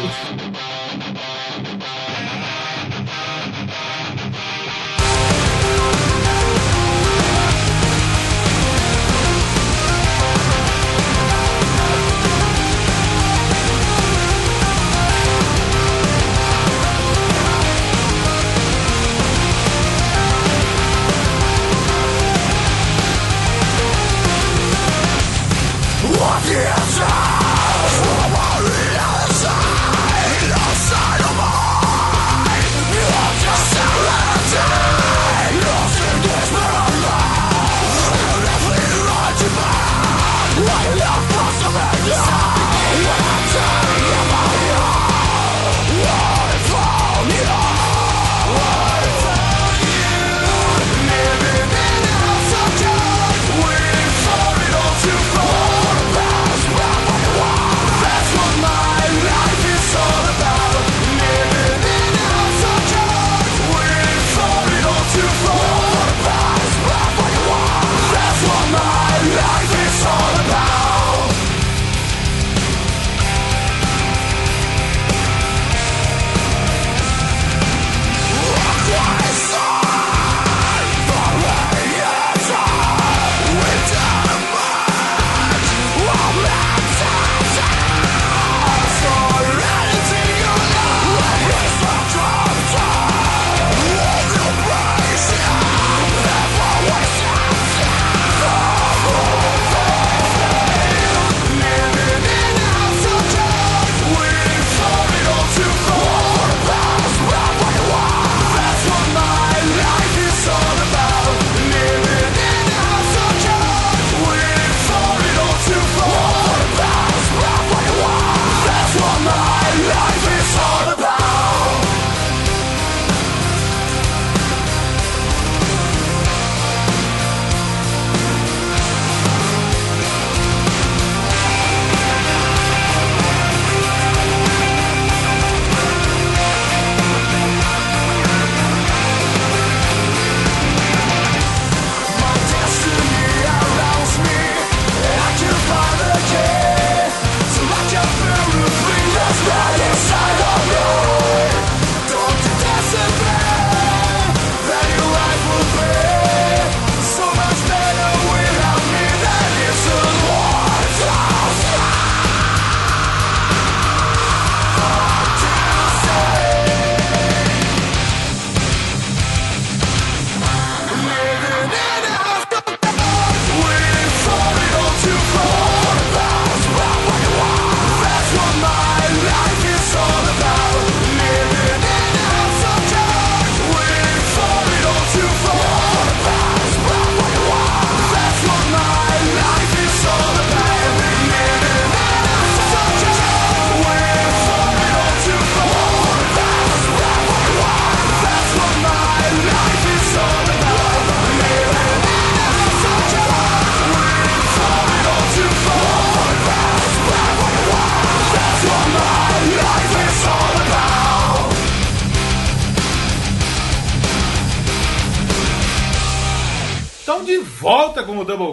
die. 27.07 27.34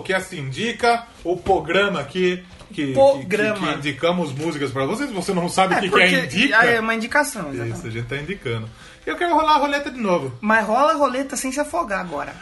O 0.01 0.03
Doublecast 0.03 0.35
Indica, 0.35 1.03
o 1.23 1.37
programa 1.37 1.99
aqui 1.99 2.43
que, 2.73 2.87
que- 2.87 2.93
Programa. 2.93 3.55
que, 3.67 3.73
que 3.73 3.77
indicamos 3.89 4.31
músicas 4.33 4.71
pra 4.71 4.85
vocês. 4.85 5.11
Você 5.11 5.33
não 5.33 5.47
sabe 5.49 5.75
o 5.75 5.77
que, 5.77 5.83
que 5.83 5.89
porque 5.89 6.03
é 6.15 6.25
Indica, 6.25 6.55
é 6.65 6.79
uma 6.79 6.95
indicação, 6.95 7.49
exatamente. 7.49 7.77
isso, 7.77 7.87
a 7.87 7.89
gente 7.91 8.05
tá 8.07 8.15
indicando. 8.17 8.69
Eu 9.05 9.15
quero 9.17 9.33
rolar 9.35 9.55
a 9.55 9.57
roleta 9.57 9.89
de 9.91 9.99
novo. 9.99 10.31
Mas 10.41 10.65
rola 10.65 10.93
a 10.93 10.95
roleta 10.95 11.35
sem 11.35 11.51
se 11.51 11.59
afogar 11.59 11.99
agora. 11.99 12.33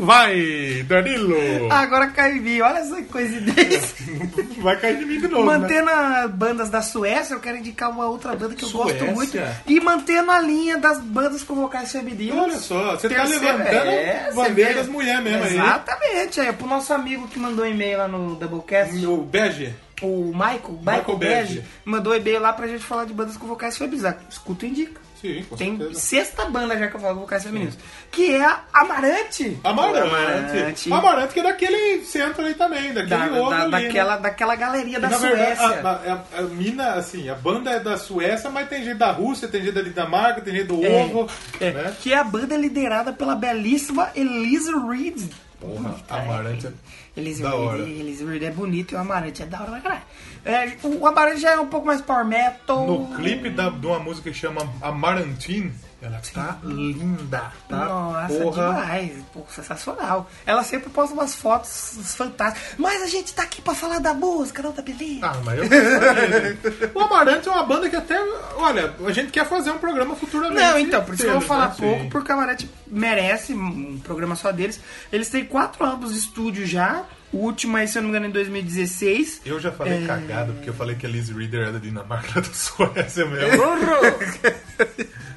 Vai, 0.00 0.84
Danilo! 0.86 1.34
Agora 1.70 2.08
cai 2.08 2.32
em 2.36 2.40
mim, 2.40 2.60
olha 2.60 2.78
essa 2.78 3.02
coincidência. 3.02 3.94
Vai 4.62 4.76
cair 4.78 4.98
de 4.98 5.04
mim 5.04 5.20
de 5.20 5.28
novo, 5.28 5.50
né? 5.50 5.58
Mantendo 5.58 5.90
as 5.90 6.30
bandas 6.30 6.70
da 6.70 6.82
Suécia, 6.82 7.34
eu 7.34 7.40
quero 7.40 7.56
indicar 7.58 7.90
uma 7.90 8.06
outra 8.06 8.34
banda 8.34 8.54
que 8.54 8.64
eu 8.64 8.68
Suécia? 8.68 8.98
gosto 9.06 9.14
muito. 9.14 9.38
E 9.66 9.80
mantendo 9.80 10.30
a 10.30 10.40
linha 10.40 10.78
das 10.78 10.98
bandas 10.98 11.42
com 11.42 11.54
vocais 11.54 11.90
femininos. 11.90 12.36
Olha 12.38 12.58
só, 12.58 12.92
você 12.96 13.08
tá 13.08 13.24
levantando 13.24 13.90
é, 13.90 14.30
bandeira 14.34 14.74
das 14.74 14.88
mulheres 14.88 15.22
mesmo 15.22 15.44
aí. 15.44 15.54
Exatamente. 15.54 16.40
Aí, 16.40 16.52
pro 16.52 16.66
nosso 16.66 16.92
amigo 16.92 17.28
que 17.28 17.38
mandou 17.38 17.66
e-mail 17.66 17.98
lá 17.98 18.08
no 18.08 18.34
Doublecast, 18.36 18.94
O 19.06 19.18
bege. 19.18 19.74
o 20.02 20.32
Michael, 20.32 20.78
Michael, 20.80 21.18
Michael 21.18 21.62
mandou 21.84 22.14
e-mail 22.16 22.40
lá 22.40 22.52
pra 22.52 22.66
gente 22.66 22.84
falar 22.84 23.04
de 23.04 23.12
bandas 23.14 23.36
com 23.36 23.46
vocais 23.46 23.76
femininos. 23.76 24.14
Escuta 24.28 24.66
e 24.66 24.70
indica. 24.70 25.00
Sim, 25.22 25.44
com 25.48 25.56
Tem 25.56 25.78
certeza. 25.78 26.00
sexta 26.00 26.44
banda 26.46 26.76
já 26.76 26.88
que 26.88 26.96
eu 26.96 27.00
falo 27.00 27.20
vocais 27.20 27.44
femininos. 27.44 27.78
Que 28.10 28.34
é 28.34 28.44
a 28.44 28.60
Amarante. 28.74 29.56
Amarante. 29.62 30.08
Amarante. 30.08 30.92
Amarante 30.92 31.32
que 31.34 31.40
é 31.40 31.42
daquele 31.44 32.04
centro 32.04 32.44
aí 32.44 32.54
também, 32.54 32.92
daquele 32.92 33.08
Da, 33.30 33.36
outro 33.40 33.50
da- 33.50 33.62
ali, 33.62 33.70
né? 33.70 33.80
daquela, 33.82 34.16
daquela 34.16 34.56
galeria 34.56 34.98
da 35.00 35.08
Na 35.08 35.18
verdade, 35.18 35.56
Suécia. 35.60 35.80
a, 35.88 36.12
a- 36.12 36.38
a 36.40 36.42
mina, 36.42 36.94
assim, 36.94 37.28
a 37.30 37.34
banda 37.36 37.70
é 37.70 37.78
da 37.78 37.96
Suécia, 37.96 38.50
mas 38.50 38.68
tem 38.68 38.82
gente 38.84 38.98
da 38.98 39.12
Rússia, 39.12 39.46
tem 39.46 39.62
gente 39.62 39.74
da 39.74 39.82
Dinamarca, 39.82 40.40
tem 40.40 40.54
gente 40.54 40.66
do 40.66 40.84
É, 40.84 41.04
Ovo, 41.04 41.28
é, 41.60 41.70
né? 41.70 41.96
Que 42.02 42.12
é 42.12 42.18
a 42.18 42.24
banda 42.24 42.56
liderada 42.56 43.12
pela 43.12 43.36
belíssima 43.36 44.10
Elisa 44.16 44.72
Reed. 44.88 45.22
Porra, 45.60 45.94
Amarante 46.10 46.66
é 46.66 46.72
Reed, 47.16 47.54
hora. 47.54 47.82
Elisa 47.82 48.24
Reed 48.24 48.42
é 48.42 48.50
bonito 48.50 48.92
e 48.92 48.94
o 48.96 48.98
Amarante 48.98 49.42
é 49.42 49.46
da 49.46 49.60
hora 49.60 49.70
pra 49.72 49.80
caralho. 49.80 50.02
É, 50.44 50.76
o 50.82 51.06
Amarante 51.06 51.40
já 51.40 51.52
é 51.52 51.60
um 51.60 51.66
pouco 51.66 51.86
mais 51.86 52.00
power 52.00 52.24
metal. 52.24 52.86
No 52.86 53.14
clipe 53.14 53.50
da, 53.50 53.68
de 53.70 53.86
uma 53.86 53.98
música 53.98 54.30
que 54.30 54.36
chama 54.36 54.68
Amarantine, 54.80 55.72
ela 56.04 56.20
tá 56.34 56.58
linda, 56.64 57.52
tá? 57.68 57.84
Nossa, 57.86 58.34
Porra. 58.34 58.66
demais. 58.72 59.12
Pô, 59.32 59.42
sensacional. 59.48 60.28
Ela 60.44 60.62
sempre 60.64 60.90
posta 60.90 61.14
umas 61.14 61.34
fotos 61.34 62.14
fantásticas. 62.16 62.74
Mas 62.78 63.02
a 63.02 63.06
gente 63.06 63.32
tá 63.32 63.42
aqui 63.44 63.62
pra 63.62 63.74
falar 63.74 63.98
da 64.00 64.12
música, 64.12 64.62
não 64.62 64.72
da 64.72 64.82
beleza. 64.82 65.20
Ah, 65.26 65.36
mas 65.44 65.58
eu. 65.58 66.90
O 66.94 67.00
Amarante 67.04 67.48
é 67.48 67.52
uma 67.52 67.62
banda 67.64 67.88
que 67.88 67.96
até, 67.96 68.18
olha, 68.56 68.94
a 69.06 69.12
gente 69.12 69.30
quer 69.30 69.46
fazer 69.46 69.70
um 69.70 69.78
programa 69.78 70.16
futuramente. 70.16 70.60
Não, 70.60 70.78
então, 70.78 71.04
por 71.04 71.14
isso 71.14 71.22
que 71.22 71.28
eu 71.28 71.34
vou 71.38 71.40
falar 71.42 71.68
né? 71.68 71.74
pouco, 71.78 72.02
Sim. 72.02 72.08
porque 72.10 72.30
o 72.32 72.34
Amarante 72.34 72.70
merece 72.86 73.54
um 73.54 73.98
programa 74.02 74.34
só 74.34 74.50
deles. 74.52 74.80
Eles 75.12 75.28
têm 75.28 75.44
quatro 75.44 75.84
álbuns 75.84 76.12
de 76.12 76.18
estúdio 76.18 76.66
já. 76.66 77.04
O 77.32 77.38
último 77.38 77.78
aí, 77.78 77.88
se 77.88 77.96
eu 77.96 78.02
não 78.02 78.10
me 78.10 78.16
engano, 78.16 78.26
em 78.28 78.30
2016. 78.30 79.40
Eu 79.46 79.58
já 79.58 79.72
falei 79.72 80.04
É. 80.04 80.06
cagado, 80.06 80.52
porque 80.52 80.68
eu 80.68 80.74
falei 80.74 80.96
que 80.96 81.06
a 81.06 81.08
Liz 81.08 81.30
Reader 81.30 81.68
é 81.68 81.72
da 81.72 81.78
Dinamarca 81.78 82.42
da 82.42 82.52
Suécia 82.52 83.24
mesmo. 83.24 83.62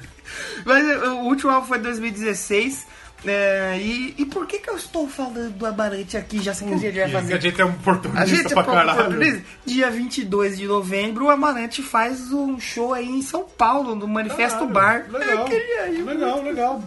Mas 0.66 0.86
eh, 0.86 1.08
o 1.08 1.20
último 1.24 1.50
álbum 1.50 1.66
foi 1.68 1.78
em 1.78 1.82
2016. 1.82 2.86
é, 3.24 3.78
e, 3.80 4.14
e 4.18 4.26
por 4.26 4.46
que 4.46 4.58
que 4.58 4.68
eu 4.68 4.76
estou 4.76 5.08
falando 5.08 5.50
do 5.50 5.64
Amarante 5.66 6.16
aqui, 6.18 6.40
já 6.42 6.52
sei 6.52 6.68
que 6.68 6.74
a 6.74 6.76
gente 6.76 6.98
vai 6.98 7.08
fazer... 7.10 7.34
A 7.34 7.40
gente 7.40 7.60
é 7.60 7.64
um 7.64 7.70
oportunista 7.70 8.22
A 8.22 8.26
gente 8.26 8.46
é 8.46 8.54
pra 8.54 8.62
caralho. 8.64 8.94
português. 9.04 9.42
Dia 9.64 9.90
22 9.90 10.58
de 10.58 10.66
novembro, 10.66 11.24
o 11.24 11.30
Amarante 11.30 11.82
faz 11.82 12.30
um 12.32 12.60
show 12.60 12.92
aí 12.92 13.08
em 13.08 13.22
São 13.22 13.44
Paulo, 13.44 13.94
no 13.94 14.06
Manifesto 14.06 14.66
Caralho, 14.68 15.08
Bar. 15.08 15.18
Legal, 15.18 15.48
ir. 15.50 16.02
legal, 16.04 16.42
legal. 16.42 16.82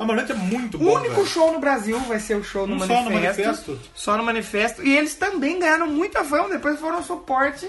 Amarante 0.00 0.32
é 0.32 0.34
muito 0.34 0.76
O 0.76 0.80
bom, 0.80 0.94
único 0.96 1.14
velho. 1.16 1.26
show 1.26 1.52
no 1.52 1.58
Brasil 1.60 1.98
vai 2.00 2.18
ser 2.18 2.36
o 2.36 2.42
show 2.42 2.66
no 2.66 2.76
Um 2.76 2.78
só 2.80 2.86
Manifesto. 2.86 3.10
no 3.10 3.20
Manifesto? 3.20 3.80
Só 3.94 4.16
no 4.16 4.24
Manifesto. 4.24 4.82
E 4.86 4.96
eles 4.96 5.14
também 5.16 5.58
ganharam 5.58 5.86
muita 5.86 6.24
fama, 6.24 6.48
depois 6.48 6.80
foram 6.80 7.02
suporte 7.02 7.68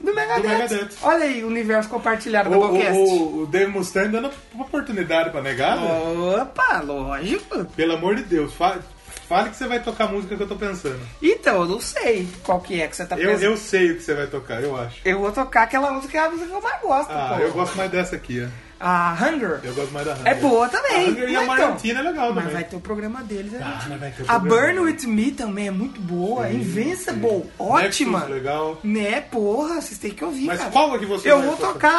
do 0.00 0.14
Megadeth. 0.14 0.48
Megadeth. 0.48 0.88
Olha 1.02 1.24
aí 1.24 1.42
o 1.44 1.46
universo 1.46 1.88
compartilhado 1.88 2.50
do 2.50 2.56
O, 2.58 2.60
Doublecast. 2.60 2.98
o, 2.98 3.04
o, 3.04 3.42
o 3.42 3.46
Dave 3.46 3.70
Mustaine 3.70 4.10
dando 4.12 4.30
uma 4.52 4.64
oportunidade 4.64 5.30
pra 5.30 5.40
negar, 5.40 5.78
velho. 5.78 6.42
Opa, 6.42 6.80
lógico. 6.80 7.64
Pelo 7.76 7.94
amor 7.94 8.16
de 8.16 8.22
Deus, 8.24 8.52
fale, 8.54 8.80
fale 9.28 9.50
que 9.50 9.56
você 9.56 9.66
vai 9.66 9.82
tocar 9.82 10.04
a 10.04 10.08
música 10.08 10.36
que 10.36 10.42
eu 10.42 10.48
tô 10.48 10.56
pensando. 10.56 11.00
Então, 11.22 11.62
eu 11.62 11.66
não 11.68 11.80
sei 11.80 12.28
qual 12.42 12.60
que 12.60 12.80
é 12.80 12.86
que 12.88 12.96
você 12.96 13.06
tá 13.06 13.16
Eu, 13.18 13.30
pensando. 13.30 13.42
eu 13.44 13.56
sei 13.56 13.90
o 13.92 13.96
que 13.96 14.02
você 14.02 14.14
vai 14.14 14.26
tocar, 14.26 14.62
eu 14.62 14.76
acho. 14.76 14.96
Eu 15.04 15.18
vou 15.20 15.32
tocar 15.32 15.62
aquela 15.62 15.90
música 15.90 16.10
que 16.12 16.16
é 16.18 16.20
a 16.20 16.30
música 16.30 16.46
que 16.48 16.54
eu 16.54 16.60
mais 16.60 16.80
gosto, 16.82 17.10
Ah, 17.10 17.34
pô. 17.36 17.42
eu 17.42 17.52
gosto 17.52 17.76
mais 17.76 17.90
dessa 17.90 18.16
aqui, 18.16 18.44
ó. 18.46 18.63
A 18.80 19.14
Hunger. 19.14 19.60
Eu 19.62 19.72
gosto 19.74 19.92
mais 19.92 20.04
da 20.06 20.12
Hunger. 20.14 20.26
É 20.26 20.34
boa 20.34 20.68
também. 20.68 21.06
A 21.06 21.10
Hunger 21.10 21.28
e 21.30 21.36
a 21.36 21.38
Mas 21.46 21.46
Marantina 21.60 22.00
é 22.00 22.02
legal 22.02 22.26
Mas 22.34 22.36
também. 22.44 22.52
vai 22.54 22.64
ter 22.64 22.76
o 22.76 22.80
programa 22.80 23.22
deles, 23.22 23.52
Ah, 23.54 23.78
gente. 23.78 23.88
mas 23.90 24.00
vai 24.00 24.10
ter 24.10 24.22
o 24.22 24.26
A 24.30 24.40
programa 24.40 24.66
Burn 24.74 24.78
With 24.80 25.06
Me 25.06 25.30
também 25.32 25.68
é 25.68 25.70
muito 25.70 26.00
boa. 26.00 26.48
Invincible, 26.50 27.44
ótima. 27.58 28.18
Nexus, 28.20 28.34
legal. 28.34 28.78
Né, 28.84 29.20
porra, 29.20 29.80
vocês 29.80 29.98
têm 29.98 30.10
que 30.10 30.24
ouvir, 30.24 30.46
Mas 30.46 30.58
cara. 30.58 30.70
qual 30.70 30.94
é 30.94 30.98
que 30.98 31.06
você 31.06 31.30
Eu 31.30 31.40
vou 31.42 31.56
tocar 31.56 31.90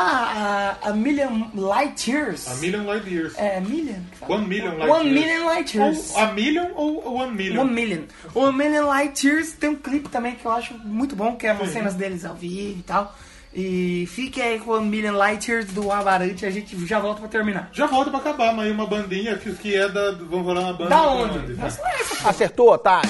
a, 0.83 0.89
a 0.89 0.93
Million 0.93 1.47
Light 1.55 2.11
Years. 2.11 2.47
A 2.47 2.55
Million 2.55 2.85
Light 2.85 3.07
Years. 3.09 3.33
É, 3.37 3.59
Million? 3.61 3.99
One 4.27 4.45
Million 4.47 4.77
Light 4.77 4.89
One 4.91 5.09
Years. 5.09 5.25
Million 5.25 5.45
Light 5.45 5.77
Years. 5.77 6.11
Ou 6.15 6.19
a 6.21 6.31
Million 6.33 6.67
ou 6.75 7.15
One 7.15 7.31
Million? 7.35 7.61
One 7.61 7.73
Million. 7.73 8.01
One 8.33 8.57
Million 8.57 8.85
Light 8.85 9.25
Years 9.25 9.53
tem 9.53 9.69
um 9.71 9.75
clipe 9.75 10.09
também 10.09 10.35
que 10.35 10.45
eu 10.45 10.51
acho 10.51 10.73
muito 10.79 11.15
bom, 11.15 11.35
que 11.35 11.47
é 11.47 11.53
umas 11.53 11.69
cenas 11.71 11.93
deles 11.95 12.25
ao 12.25 12.35
vivo 12.35 12.79
e 12.79 12.83
tal. 12.83 13.15
E 13.57 14.05
fique 14.07 14.41
aí 14.41 14.59
com 14.59 14.71
One 14.71 14.89
Million 14.89 15.13
Light 15.13 15.49
Years 15.49 15.67
do 15.67 15.89
Amarante, 15.89 16.45
a 16.45 16.51
gente 16.51 16.85
já 16.85 16.99
volta 16.99 17.21
pra 17.21 17.29
terminar. 17.29 17.69
Já 17.71 17.85
volta 17.85 18.09
pra 18.09 18.19
acabar, 18.19 18.53
mas 18.53 18.65
aí 18.65 18.71
uma 18.71 18.85
bandinha 18.85 19.37
que, 19.37 19.53
que 19.53 19.73
é 19.73 19.87
da. 19.87 20.11
Vamos 20.11 20.45
falar 20.45 20.59
uma 20.59 20.73
banda. 20.73 20.89
Da 20.89 21.01
de 21.01 21.07
onde? 21.07 21.53
né? 21.53 21.69
É 22.23 22.29
Acertou, 22.29 22.73
otário. 22.73 23.09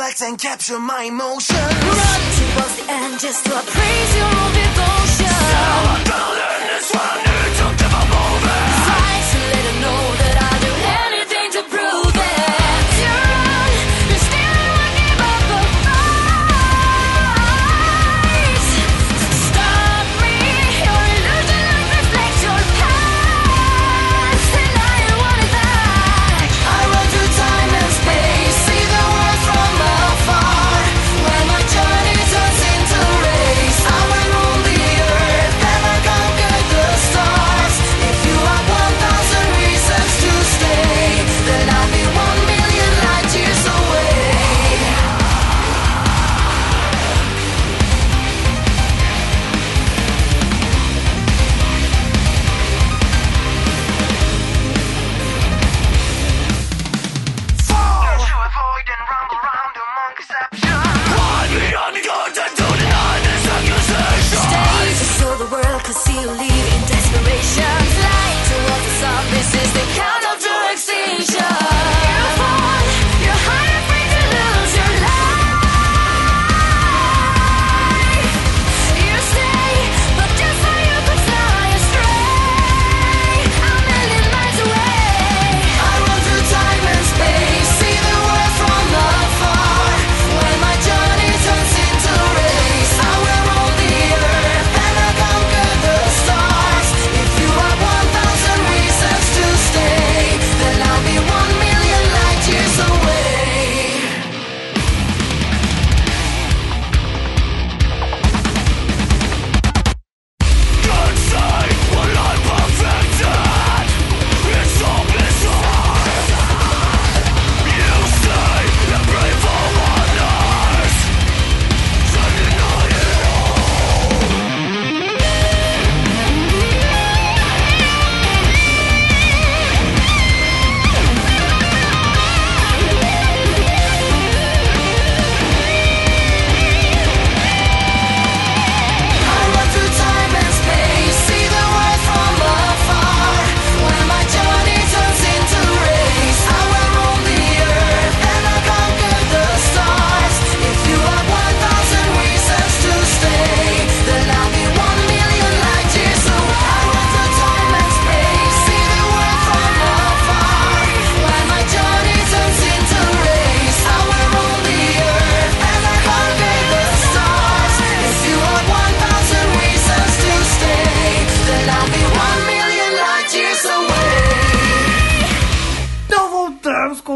flex 0.00 0.22
and 0.22 0.38
capture 0.38 0.78
my 0.78 1.02
emotions. 1.02 1.58
Run 1.58 2.20
towards 2.38 2.74
the 2.76 2.84
end 2.88 3.20
just 3.20 3.44
to 3.44 3.52
appraise 3.52 4.16
your 4.16 4.40
devotion. 4.56 5.28
So 5.28 5.60
I'm 5.92 6.04
gonna 6.04 6.38
learn 6.38 6.66
this 6.68 6.90
one. 6.94 7.29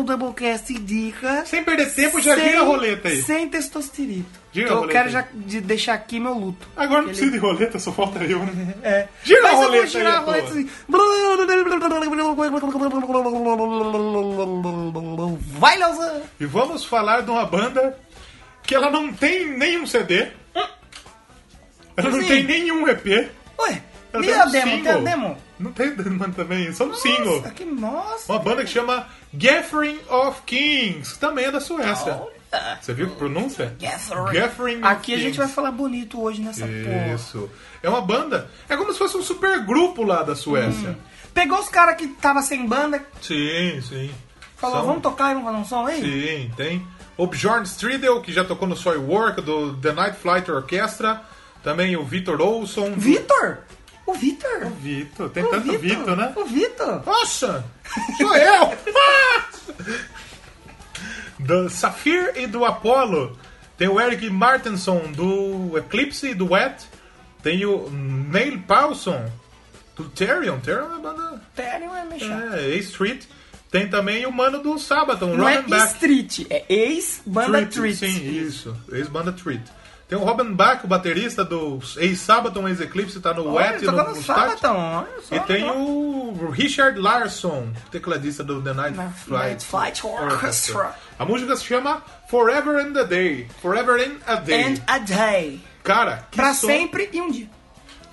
Doublecast 0.02 0.72
indica. 0.72 1.44
Sem 1.46 1.62
perder 1.62 1.92
tempo, 1.94 2.20
já 2.20 2.34
sem- 2.34 2.44
gira 2.44 2.60
a 2.60 2.64
roleta 2.64 3.08
aí. 3.08 3.22
Sem 3.22 3.48
testosterito. 3.48 4.44
Gira 4.52 4.66
Então 4.66 4.76
a 4.76 4.80
eu 4.80 4.80
roleta 4.86 4.92
quero 4.98 5.06
aí. 5.06 5.12
já 5.12 5.24
de 5.46 5.60
deixar 5.60 5.94
aqui 5.94 6.18
meu 6.20 6.34
luto. 6.34 6.66
Agora 6.76 7.02
não 7.02 7.08
Ele- 7.08 7.16
precisa 7.16 7.30
de 7.30 7.38
roleta, 7.38 7.78
só 7.78 7.92
falta 7.92 8.18
eu, 8.24 8.38
né? 8.40 8.74
É. 8.82 9.08
Gira 9.22 9.40
a 9.40 9.42
Mas 9.42 9.52
eu 9.52 9.56
vou 9.58 9.66
roleta 9.68 9.86
girar 9.86 10.12
aí, 10.12 10.16
a 10.18 10.20
roleta 10.20 10.48
assim. 10.48 10.70
Vai, 15.58 15.76
Leozão! 15.78 16.22
E 16.38 16.44
vamos 16.46 16.84
falar 16.84 17.22
de 17.22 17.30
uma 17.30 17.44
banda 17.46 17.98
que 18.62 18.74
ela 18.74 18.90
não 18.90 19.12
tem 19.12 19.46
nenhum 19.56 19.86
CD. 19.86 20.28
Ela 21.96 22.10
não 22.10 22.20
Sim. 22.22 22.28
tem 22.28 22.44
nenhum 22.44 22.88
EP. 22.88 23.06
Ué, 23.58 23.82
Ela 24.12 24.22
tem 24.24 24.34
a 24.34 24.44
um 24.44 24.50
demo? 24.50 24.82
Tem 24.82 24.92
a 24.92 24.96
demo? 24.98 25.36
Não 25.58 25.72
tem 25.72 25.94
demo 25.96 26.32
também, 26.32 26.72
só 26.72 26.84
um 26.84 26.94
single. 26.94 27.36
Nossa, 27.36 27.50
que 27.50 27.64
nossa! 27.64 28.32
Uma 28.32 28.38
banda 28.40 28.64
que 28.64 28.70
chama 28.70 29.06
Gathering 29.32 29.98
of 30.08 30.42
Kings, 30.46 31.14
que 31.14 31.18
também 31.20 31.44
é 31.46 31.50
da 31.50 31.60
Suécia. 31.60 32.14
Olha. 32.20 32.34
Você 32.80 32.94
viu 32.94 33.08
que 33.10 33.16
pronúncia? 33.16 33.74
Gathering. 33.80 34.32
Gathering 34.38 34.76
of 34.78 34.86
Aqui 34.86 35.12
a 35.14 35.16
gente 35.16 35.24
Kings. 35.32 35.38
vai 35.38 35.48
falar 35.48 35.72
bonito 35.72 36.22
hoje 36.22 36.40
nessa 36.40 36.64
porra. 36.66 37.14
Isso. 37.14 37.50
É 37.82 37.88
uma 37.88 38.00
banda. 38.00 38.48
É 38.68 38.76
como 38.76 38.92
se 38.92 38.98
fosse 38.98 39.16
um 39.16 39.22
super 39.24 39.60
grupo 39.64 40.04
lá 40.04 40.22
da 40.22 40.36
Suécia. 40.36 40.90
Hum. 40.90 40.96
Pegou 41.34 41.58
os 41.58 41.68
caras 41.68 41.96
que 41.96 42.06
tava 42.06 42.42
sem 42.42 42.64
banda, 42.64 43.04
Sim, 43.20 43.80
sim. 43.82 44.08
falou, 44.56 44.76
São- 44.76 44.86
vamos 44.86 45.02
tocar 45.02 45.32
e 45.32 45.34
vamos 45.34 45.48
fazer 45.48 45.58
um 45.58 45.64
som 45.64 45.86
aí? 45.86 46.00
Sim, 46.00 46.52
tem. 46.56 46.86
O 47.16 47.26
Bjorn 47.26 47.64
Stridel, 47.66 48.20
que 48.20 48.32
já 48.32 48.44
tocou 48.44 48.68
no 48.68 48.76
Soy 48.76 48.98
Work, 48.98 49.40
do 49.42 49.76
The 49.78 49.92
Night 49.92 50.16
Flight 50.18 50.48
Orchestra. 50.50 51.22
Também 51.62 51.96
o 51.96 52.04
Vitor 52.04 52.40
Olson. 52.40 52.92
Vitor! 52.96 53.58
O 54.06 54.14
Vitor! 54.14 54.66
Vitor, 54.80 55.30
tem 55.30 55.42
O 55.42 55.48
tanto 55.48 55.78
Vitor, 55.78 56.16
né? 56.16 56.32
O 56.36 56.44
Vitor! 56.44 57.02
Nossa! 57.06 57.64
Sou 58.18 58.36
eu! 58.36 58.74
Do 61.38 61.68
Safir 61.68 62.32
e 62.36 62.46
do 62.46 62.64
Apollo. 62.64 63.36
Tem 63.76 63.88
o 63.88 64.00
Eric 64.00 64.30
Martinson 64.30 65.10
do 65.12 65.76
Eclipse 65.76 66.28
e 66.28 66.34
do 66.34 66.52
Wet. 66.52 66.86
Tem 67.42 67.66
o 67.66 67.90
Neil 67.90 68.60
Paulson 68.60 69.30
do 69.96 70.04
Therion. 70.08 70.60
Therion 70.60 70.84
é 70.84 70.86
uma 70.86 70.98
banda. 70.98 71.42
Tério 71.54 71.90
é 71.92 72.18
chato. 72.18 72.54
É, 72.54 72.74
A-Street. 72.74 73.24
Tem 73.70 73.88
também 73.90 74.24
o 74.24 74.30
mano 74.30 74.62
do 74.62 74.78
Sabaton, 74.78 75.34
Não 75.36 75.48
é 75.48 75.56
Robin 75.56 75.70
Bach. 75.70 75.92
Street, 75.94 76.46
é 76.48 76.64
ex-banda 76.68 77.66
Treat. 77.66 77.96
Sim, 77.96 78.46
isso. 78.46 78.76
Ex-banda 78.92 79.32
Treat. 79.32 79.64
Tem 80.06 80.18
o 80.18 80.22
Robin 80.22 80.52
Bach, 80.52 80.84
o 80.84 80.86
baterista 80.86 81.42
do 81.44 81.78
Ex-Sabaton, 81.96 82.68
Ex-Eclipse, 82.68 83.20
tá 83.20 83.32
no 83.32 83.54
Wet 83.54 83.82
e 83.82 83.86
no 83.86 83.92
Mustache. 83.92 84.22
Sabaton. 84.58 85.06
E 85.32 85.40
tem 85.40 85.64
o 85.70 86.50
Richard 86.52 86.98
Larson, 87.00 87.72
tecladista 87.90 88.44
do 88.44 88.60
The 88.60 88.74
Night 88.74 88.96
Flight, 89.16 89.30
Night 89.30 89.64
Flight 89.64 90.06
Orchestra. 90.06 90.94
A 91.18 91.24
música 91.24 91.56
se 91.56 91.64
chama 91.64 92.02
Forever 92.28 92.76
and 92.80 93.00
a 93.00 93.04
Day. 93.04 93.48
Forever 93.62 93.98
and 93.98 94.16
a 94.26 94.36
Day. 94.36 94.62
And 94.62 94.74
a 94.86 94.98
Day. 94.98 95.60
Cara, 95.82 96.26
que 96.30 96.36
Pra 96.36 96.52
som, 96.52 96.66
sempre 96.66 97.08
e 97.12 97.20
um 97.22 97.30
dia. 97.30 97.48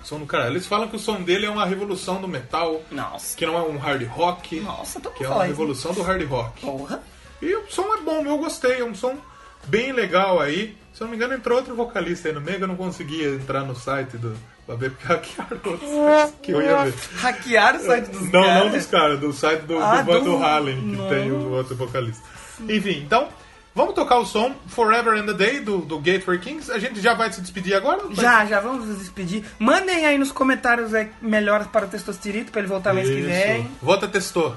som 0.02 0.18
do 0.18 0.24
cara. 0.26 0.46
Eles 0.48 0.66
falam 0.66 0.88
que 0.88 0.96
o 0.96 0.98
som 0.98 1.20
dele 1.22 1.44
é 1.44 1.50
uma 1.50 1.66
revolução 1.66 2.20
do 2.22 2.26
metal, 2.28 2.80
Nossa. 2.90 3.36
que 3.36 3.44
não 3.44 3.56
é 3.56 3.62
um 3.62 3.76
hard 3.76 4.02
rock, 4.08 4.58
Nossa, 4.60 4.98
todo 4.98 5.12
que 5.14 5.24
é 5.24 5.26
uma 5.26 5.34
fala 5.34 5.46
isso. 5.46 5.52
revolução 5.58 5.92
do 5.92 6.02
hard 6.02 6.22
rock. 6.26 6.60
Porra. 6.62 7.02
E 7.42 7.54
o 7.54 7.64
som 7.68 7.84
é 7.94 8.00
bom, 8.00 8.24
eu 8.24 8.38
gostei, 8.38 8.80
é 8.80 8.84
um 8.84 8.94
som 8.94 9.16
bem 9.64 9.92
legal 9.92 10.40
aí. 10.40 10.76
Se 10.92 11.02
eu 11.02 11.06
não 11.06 11.10
me 11.10 11.16
engano, 11.16 11.34
entrou 11.34 11.56
outro 11.58 11.74
vocalista 11.74 12.28
aí 12.28 12.34
no 12.34 12.40
meio, 12.40 12.58
que 12.58 12.64
eu 12.64 12.68
não 12.68 12.76
conseguia 12.76 13.28
entrar 13.30 13.62
no 13.64 13.74
site 13.74 14.16
do. 14.18 14.36
ver 14.76 14.90
porque 14.90 15.06
hackearam 15.06 15.60
outros 15.64 16.34
que 16.42 16.52
eu 16.52 16.60
ia 16.62 16.84
ver. 16.84 16.94
Hackearam 17.16 17.78
o 17.80 17.82
site 17.82 18.10
dos 18.10 18.22
Não, 18.30 18.42
caras. 18.42 18.64
não 18.64 18.70
dos 18.70 18.86
caras, 18.86 19.20
do 19.20 19.32
site 19.32 19.60
do, 19.62 19.78
Ah, 19.78 20.02
do 20.02 20.12
Van 20.12 20.20
do- 20.22 20.36
Halen, 20.44 20.76
que 20.80 20.96
Não. 20.96 21.08
tem 21.08 21.32
o 21.32 21.50
outro 21.50 21.74
vocalista. 21.76 22.22
Enfim, 22.68 23.02
então, 23.04 23.28
vamos 23.74 23.94
tocar 23.94 24.18
o 24.18 24.26
som 24.26 24.54
Forever 24.68 25.14
and 25.14 25.30
a 25.30 25.32
Day 25.32 25.60
do, 25.60 25.78
do 25.78 25.98
Gateway 25.98 26.38
Kings. 26.38 26.70
A 26.70 26.78
gente 26.78 27.00
já 27.00 27.14
vai 27.14 27.32
se 27.32 27.40
despedir 27.40 27.74
agora? 27.74 28.02
Já, 28.12 28.44
já 28.44 28.60
vamos 28.60 28.86
nos 28.86 28.98
despedir. 28.98 29.44
Mandem 29.58 30.04
aí 30.04 30.18
nos 30.18 30.30
comentários 30.30 30.92
é, 30.92 31.10
melhoras 31.22 31.66
para 31.68 31.86
o 31.86 31.88
Testosterito 31.88 32.52
pra 32.52 32.60
ele 32.60 32.68
voltar 32.68 32.92
mês 32.92 33.08
que 33.08 33.20
vem. 33.22 33.70
Volta 33.80 34.06
testou. 34.06 34.54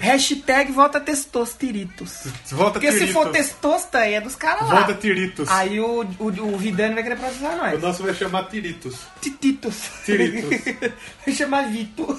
Hashtag 0.00 0.72
volta 0.72 1.00
Testostiritos. 1.00 2.24
Volta 2.50 2.72
Porque 2.72 2.92
se 2.92 2.98
Tiritos. 2.98 3.14
for 3.22 3.30
testosta 3.32 3.98
aí 3.98 4.14
é 4.14 4.20
dos 4.20 4.34
caras 4.36 4.68
lá. 4.68 4.74
Volta 4.76 4.94
Tiritos. 4.94 5.48
Aí 5.48 5.80
o, 5.80 6.02
o, 6.18 6.26
o 6.26 6.56
Vidani 6.58 6.94
vai 6.94 7.02
querer 7.02 7.16
processar 7.16 7.54
O 7.54 7.56
nós. 7.56 7.82
nosso 7.82 8.02
vai 8.02 8.14
chamar 8.14 8.44
Tiritos. 8.44 8.96
Tititos. 9.20 9.76
Tiritos. 10.04 10.50
vai 11.26 11.34
chamar 11.34 11.68
Vito. 11.70 12.06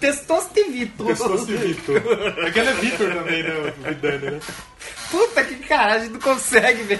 Testostivito. 0.00 1.04
Testostivito. 1.04 1.92
Aquele 2.46 2.68
é 2.70 2.74
Vitor 2.74 3.12
também, 3.14 3.42
né? 3.44 3.50
O 3.54 3.88
Vidani, 3.88 4.30
né? 4.32 4.40
Puta 5.12 5.44
que 5.44 5.56
caralho, 5.56 6.00
a 6.00 6.04
gente 6.04 6.12
não 6.12 6.20
consegue, 6.20 6.84
meu. 6.84 6.98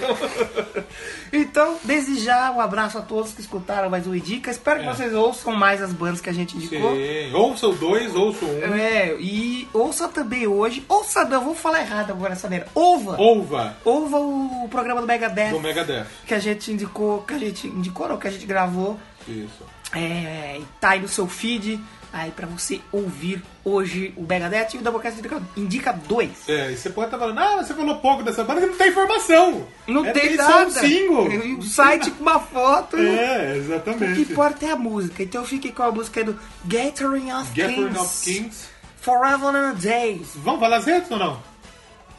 Então, 1.33 1.79
desde 1.83 2.19
já, 2.19 2.51
um 2.51 2.61
abraço 2.61 2.99
a 2.99 3.01
todos 3.01 3.31
que 3.31 3.41
escutaram 3.41 3.89
mais 3.89 4.05
um 4.05 4.13
Indica. 4.13 4.51
Espero 4.51 4.81
que 4.81 4.85
vocês 4.85 5.11
ouçam 5.15 5.51
mais 5.51 5.81
as 5.81 5.91
bandas 5.91 6.21
que 6.21 6.29
a 6.29 6.33
gente 6.33 6.55
indicou. 6.55 6.95
Sim. 6.95 7.33
Ouça 7.33 7.67
o 7.67 7.73
2, 7.73 8.15
ouça 8.15 8.45
o 8.45 8.49
1. 8.49 8.51
Um. 8.51 8.75
É, 8.75 9.15
e 9.19 9.67
ouça 9.73 10.07
também 10.07 10.45
hoje. 10.45 10.85
Ouça, 10.87 11.25
não, 11.25 11.43
vou 11.43 11.55
falar 11.55 11.81
errado 11.81 12.11
agora 12.11 12.33
essa 12.33 12.47
merda. 12.47 12.67
Ouva! 12.75 13.19
Ouva 13.19 13.75
Ouva 13.83 14.19
o 14.19 14.67
programa 14.69 15.01
do 15.01 15.07
Megadeth 15.07 15.49
do 15.49 15.59
Megadeth. 15.59 16.05
que 16.27 16.35
a 16.35 16.39
gente 16.39 16.71
indicou, 16.71 17.23
que 17.23 17.33
a 17.33 17.39
gente 17.39 17.65
indicou, 17.65 18.07
não, 18.07 18.17
que 18.17 18.27
a 18.27 18.31
gente 18.31 18.45
gravou. 18.45 18.99
Isso. 19.27 19.63
É, 19.95 20.59
tá 20.79 20.91
aí 20.91 20.99
no 21.01 21.07
seu 21.07 21.27
feed. 21.27 21.79
Aí 22.11 22.29
pra 22.29 22.45
você 22.45 22.79
ouvir 22.91 23.41
hoje 23.65 24.13
o 24.15 24.21
Megadeth 24.21 24.75
e 24.75 24.77
o 24.77 24.81
Doublecast 24.83 25.19
indica, 25.57 25.91
dois. 26.07 26.47
É, 26.47 26.71
e 26.71 26.77
você 26.77 26.91
pode 26.91 27.07
estar 27.07 27.17
falando, 27.17 27.39
ah, 27.39 27.63
você 27.63 27.73
falou 27.73 27.95
pouco 27.97 28.21
dessa 28.21 28.43
banda 28.43 28.61
que 28.61 28.67
não 28.67 28.75
tem 28.77 28.89
informação. 28.89 29.65
Não 29.87 30.05
é, 30.05 30.11
tem 30.11 30.35
só 30.37 30.43
nada. 30.47 30.67
um 30.67 30.69
single. 30.69 31.27
O 31.57 31.63
site 31.63 32.11
com 32.11 32.21
uma 32.21 32.39
foto. 32.39 32.97
É, 32.97 32.99
O 33.01 33.51
que 33.53 33.57
exatamente. 33.57 34.21
importa 34.21 34.63
é 34.63 34.69
a 34.69 34.75
música. 34.75 35.23
Então 35.23 35.41
eu 35.41 35.47
fiquei 35.47 35.71
com 35.71 35.81
a 35.81 35.91
música 35.91 36.23
do 36.23 36.37
Gathering 36.65 37.33
of 37.33 37.49
Gathering 37.55 37.87
Kings. 37.93 37.99
of 37.99 38.23
Kings. 38.23 38.67
Forever 39.01 39.47
and 39.49 39.69
a 39.71 39.73
Days. 39.73 40.27
Vamos 40.35 40.59
falar 40.59 40.77
as 40.77 40.85
redes 40.85 41.09
ou 41.09 41.17
não? 41.17 41.52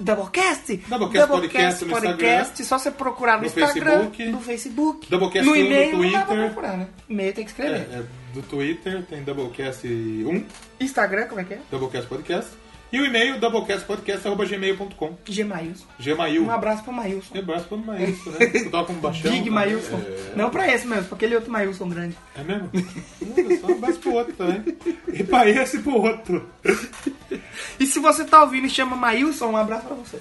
Doublecast? 0.00 0.76
Doublecast 0.88 1.28
Podcast 1.28 1.84
no 1.84 1.90
Podcast, 1.92 2.64
Só 2.64 2.78
você 2.78 2.90
procurar 2.90 3.34
no, 3.34 3.40
No 3.42 3.46
Instagram, 3.46 3.90
Facebook. 4.10 4.24
no 4.30 4.40
Facebook. 4.40 5.10
Doublecast 5.10 5.46
no 5.48 5.54
no 5.54 5.60
e-mail, 5.60 5.92
não 5.98 6.10
pra 6.10 6.20
Twitter. 6.22 6.44
procurar, 6.46 6.76
né? 6.76 6.86
E-mail 7.08 7.32
tem 7.32 7.44
que 7.44 7.50
É, 7.50 7.54
escrever. 7.66 7.88
é 7.92 8.02
do 8.34 8.42
Twitter, 8.42 9.04
tem 9.06 9.22
Doublecast 9.22 9.86
1, 9.86 10.44
Instagram, 10.80 11.26
como 11.26 11.40
é 11.40 11.44
que 11.44 11.54
é? 11.54 11.58
Doublecast 11.70 12.08
Podcast. 12.08 12.50
E 12.94 13.00
o 13.00 13.04
e-mail, 13.06 13.40
doublecastpodcast.gmail.com. 13.40 15.16
Gmailson. 15.28 15.84
Gmail. 15.98 16.44
Um 16.44 16.50
abraço 16.52 16.84
pro 16.84 16.92
Mailson. 16.92 17.34
Um 17.34 17.38
abraço 17.40 17.64
pro 17.66 17.76
Maílson, 17.76 18.30
né? 18.30 18.46
Tu 18.62 18.70
toca 18.70 18.92
um 18.92 18.96
baixão. 19.00 19.22
Big 19.32 19.38
também. 19.50 19.50
Mailson. 19.52 19.96
É, 19.96 20.32
Não 20.36 20.48
pra 20.48 20.72
esse 20.72 20.86
mesmo, 20.86 21.06
pra 21.06 21.16
aquele 21.16 21.34
outro 21.34 21.50
Mailson 21.50 21.88
grande. 21.88 22.16
é 22.36 22.42
mesmo? 22.44 22.70
Olha 22.72 23.60
só, 23.60 23.66
um 23.66 23.74
abraço 23.74 23.98
pro 23.98 24.12
outro 24.12 24.32
também. 24.34 24.76
E 25.12 25.24
pra 25.24 25.48
esse 25.50 25.76
e 25.78 25.82
pro 25.82 26.00
outro. 26.00 26.48
E 27.80 27.84
se 27.86 27.98
você 27.98 28.24
tá 28.24 28.42
ouvindo 28.42 28.68
e 28.68 28.70
chama 28.70 28.94
Mailson, 28.94 29.46
um 29.48 29.56
abraço 29.56 29.86
pra 29.86 29.96
você. 29.96 30.20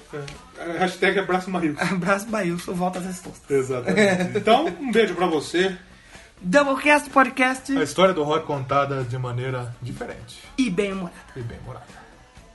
É, 0.57 0.77
Hashtag 0.79 1.19
abraço 1.19 1.51
Maílson. 1.51 1.79
Abraço 1.79 2.27
Mailson, 2.27 2.73
volta 2.73 2.97
às 2.97 3.05
respostas. 3.05 3.51
Exatamente. 3.51 4.33
Então, 4.35 4.65
um 4.65 4.91
beijo 4.91 5.13
pra 5.13 5.27
você. 5.27 5.77
Doublecast 6.41 7.09
Podcast 7.11 7.77
A 7.77 7.83
história 7.83 8.13
do 8.15 8.23
rock 8.23 8.47
contada 8.47 9.03
de 9.03 9.17
maneira 9.19 9.73
diferente. 9.81 10.39
e 10.57 10.71
bem 10.71 10.91
humorada. 10.91 11.13
E 11.35 11.41
bem 11.41 11.59
morada. 11.63 11.85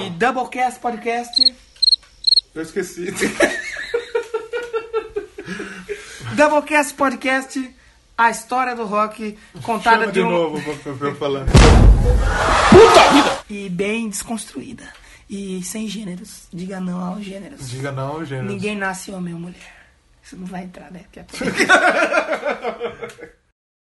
E 0.00 0.10
tchau. 0.10 0.18
Doublecast 0.18 0.80
Podcast. 0.80 1.54
Eu 2.54 2.62
esqueci. 2.62 3.06
Doublecast 6.34 6.94
Podcast, 6.94 7.74
a 8.18 8.30
história 8.30 8.74
do 8.74 8.84
rock 8.84 9.38
contada 9.62 10.00
Chama 10.00 10.06
de, 10.12 10.20
de 10.20 10.22
um... 10.22 10.30
novo 10.30 10.60
pra, 10.62 11.08
eu 11.08 11.16
falar. 11.16 11.46
E 13.48 13.68
bem 13.68 14.08
desconstruída. 14.08 14.84
E 15.28 15.62
sem 15.62 15.88
gêneros. 15.88 16.48
Diga 16.52 16.80
não 16.80 17.02
aos 17.02 17.24
gêneros. 17.24 17.70
Diga 17.70 17.92
não, 17.92 18.24
gênero. 18.24 18.48
Ninguém 18.48 18.76
nasce 18.76 19.10
homem 19.10 19.34
ou 19.34 19.40
mulher. 19.40 19.74
Isso 20.22 20.36
não 20.36 20.46
vai 20.46 20.64
entrar, 20.64 20.90
né? 20.90 21.02
Que 21.12 21.20
é- 21.20 21.26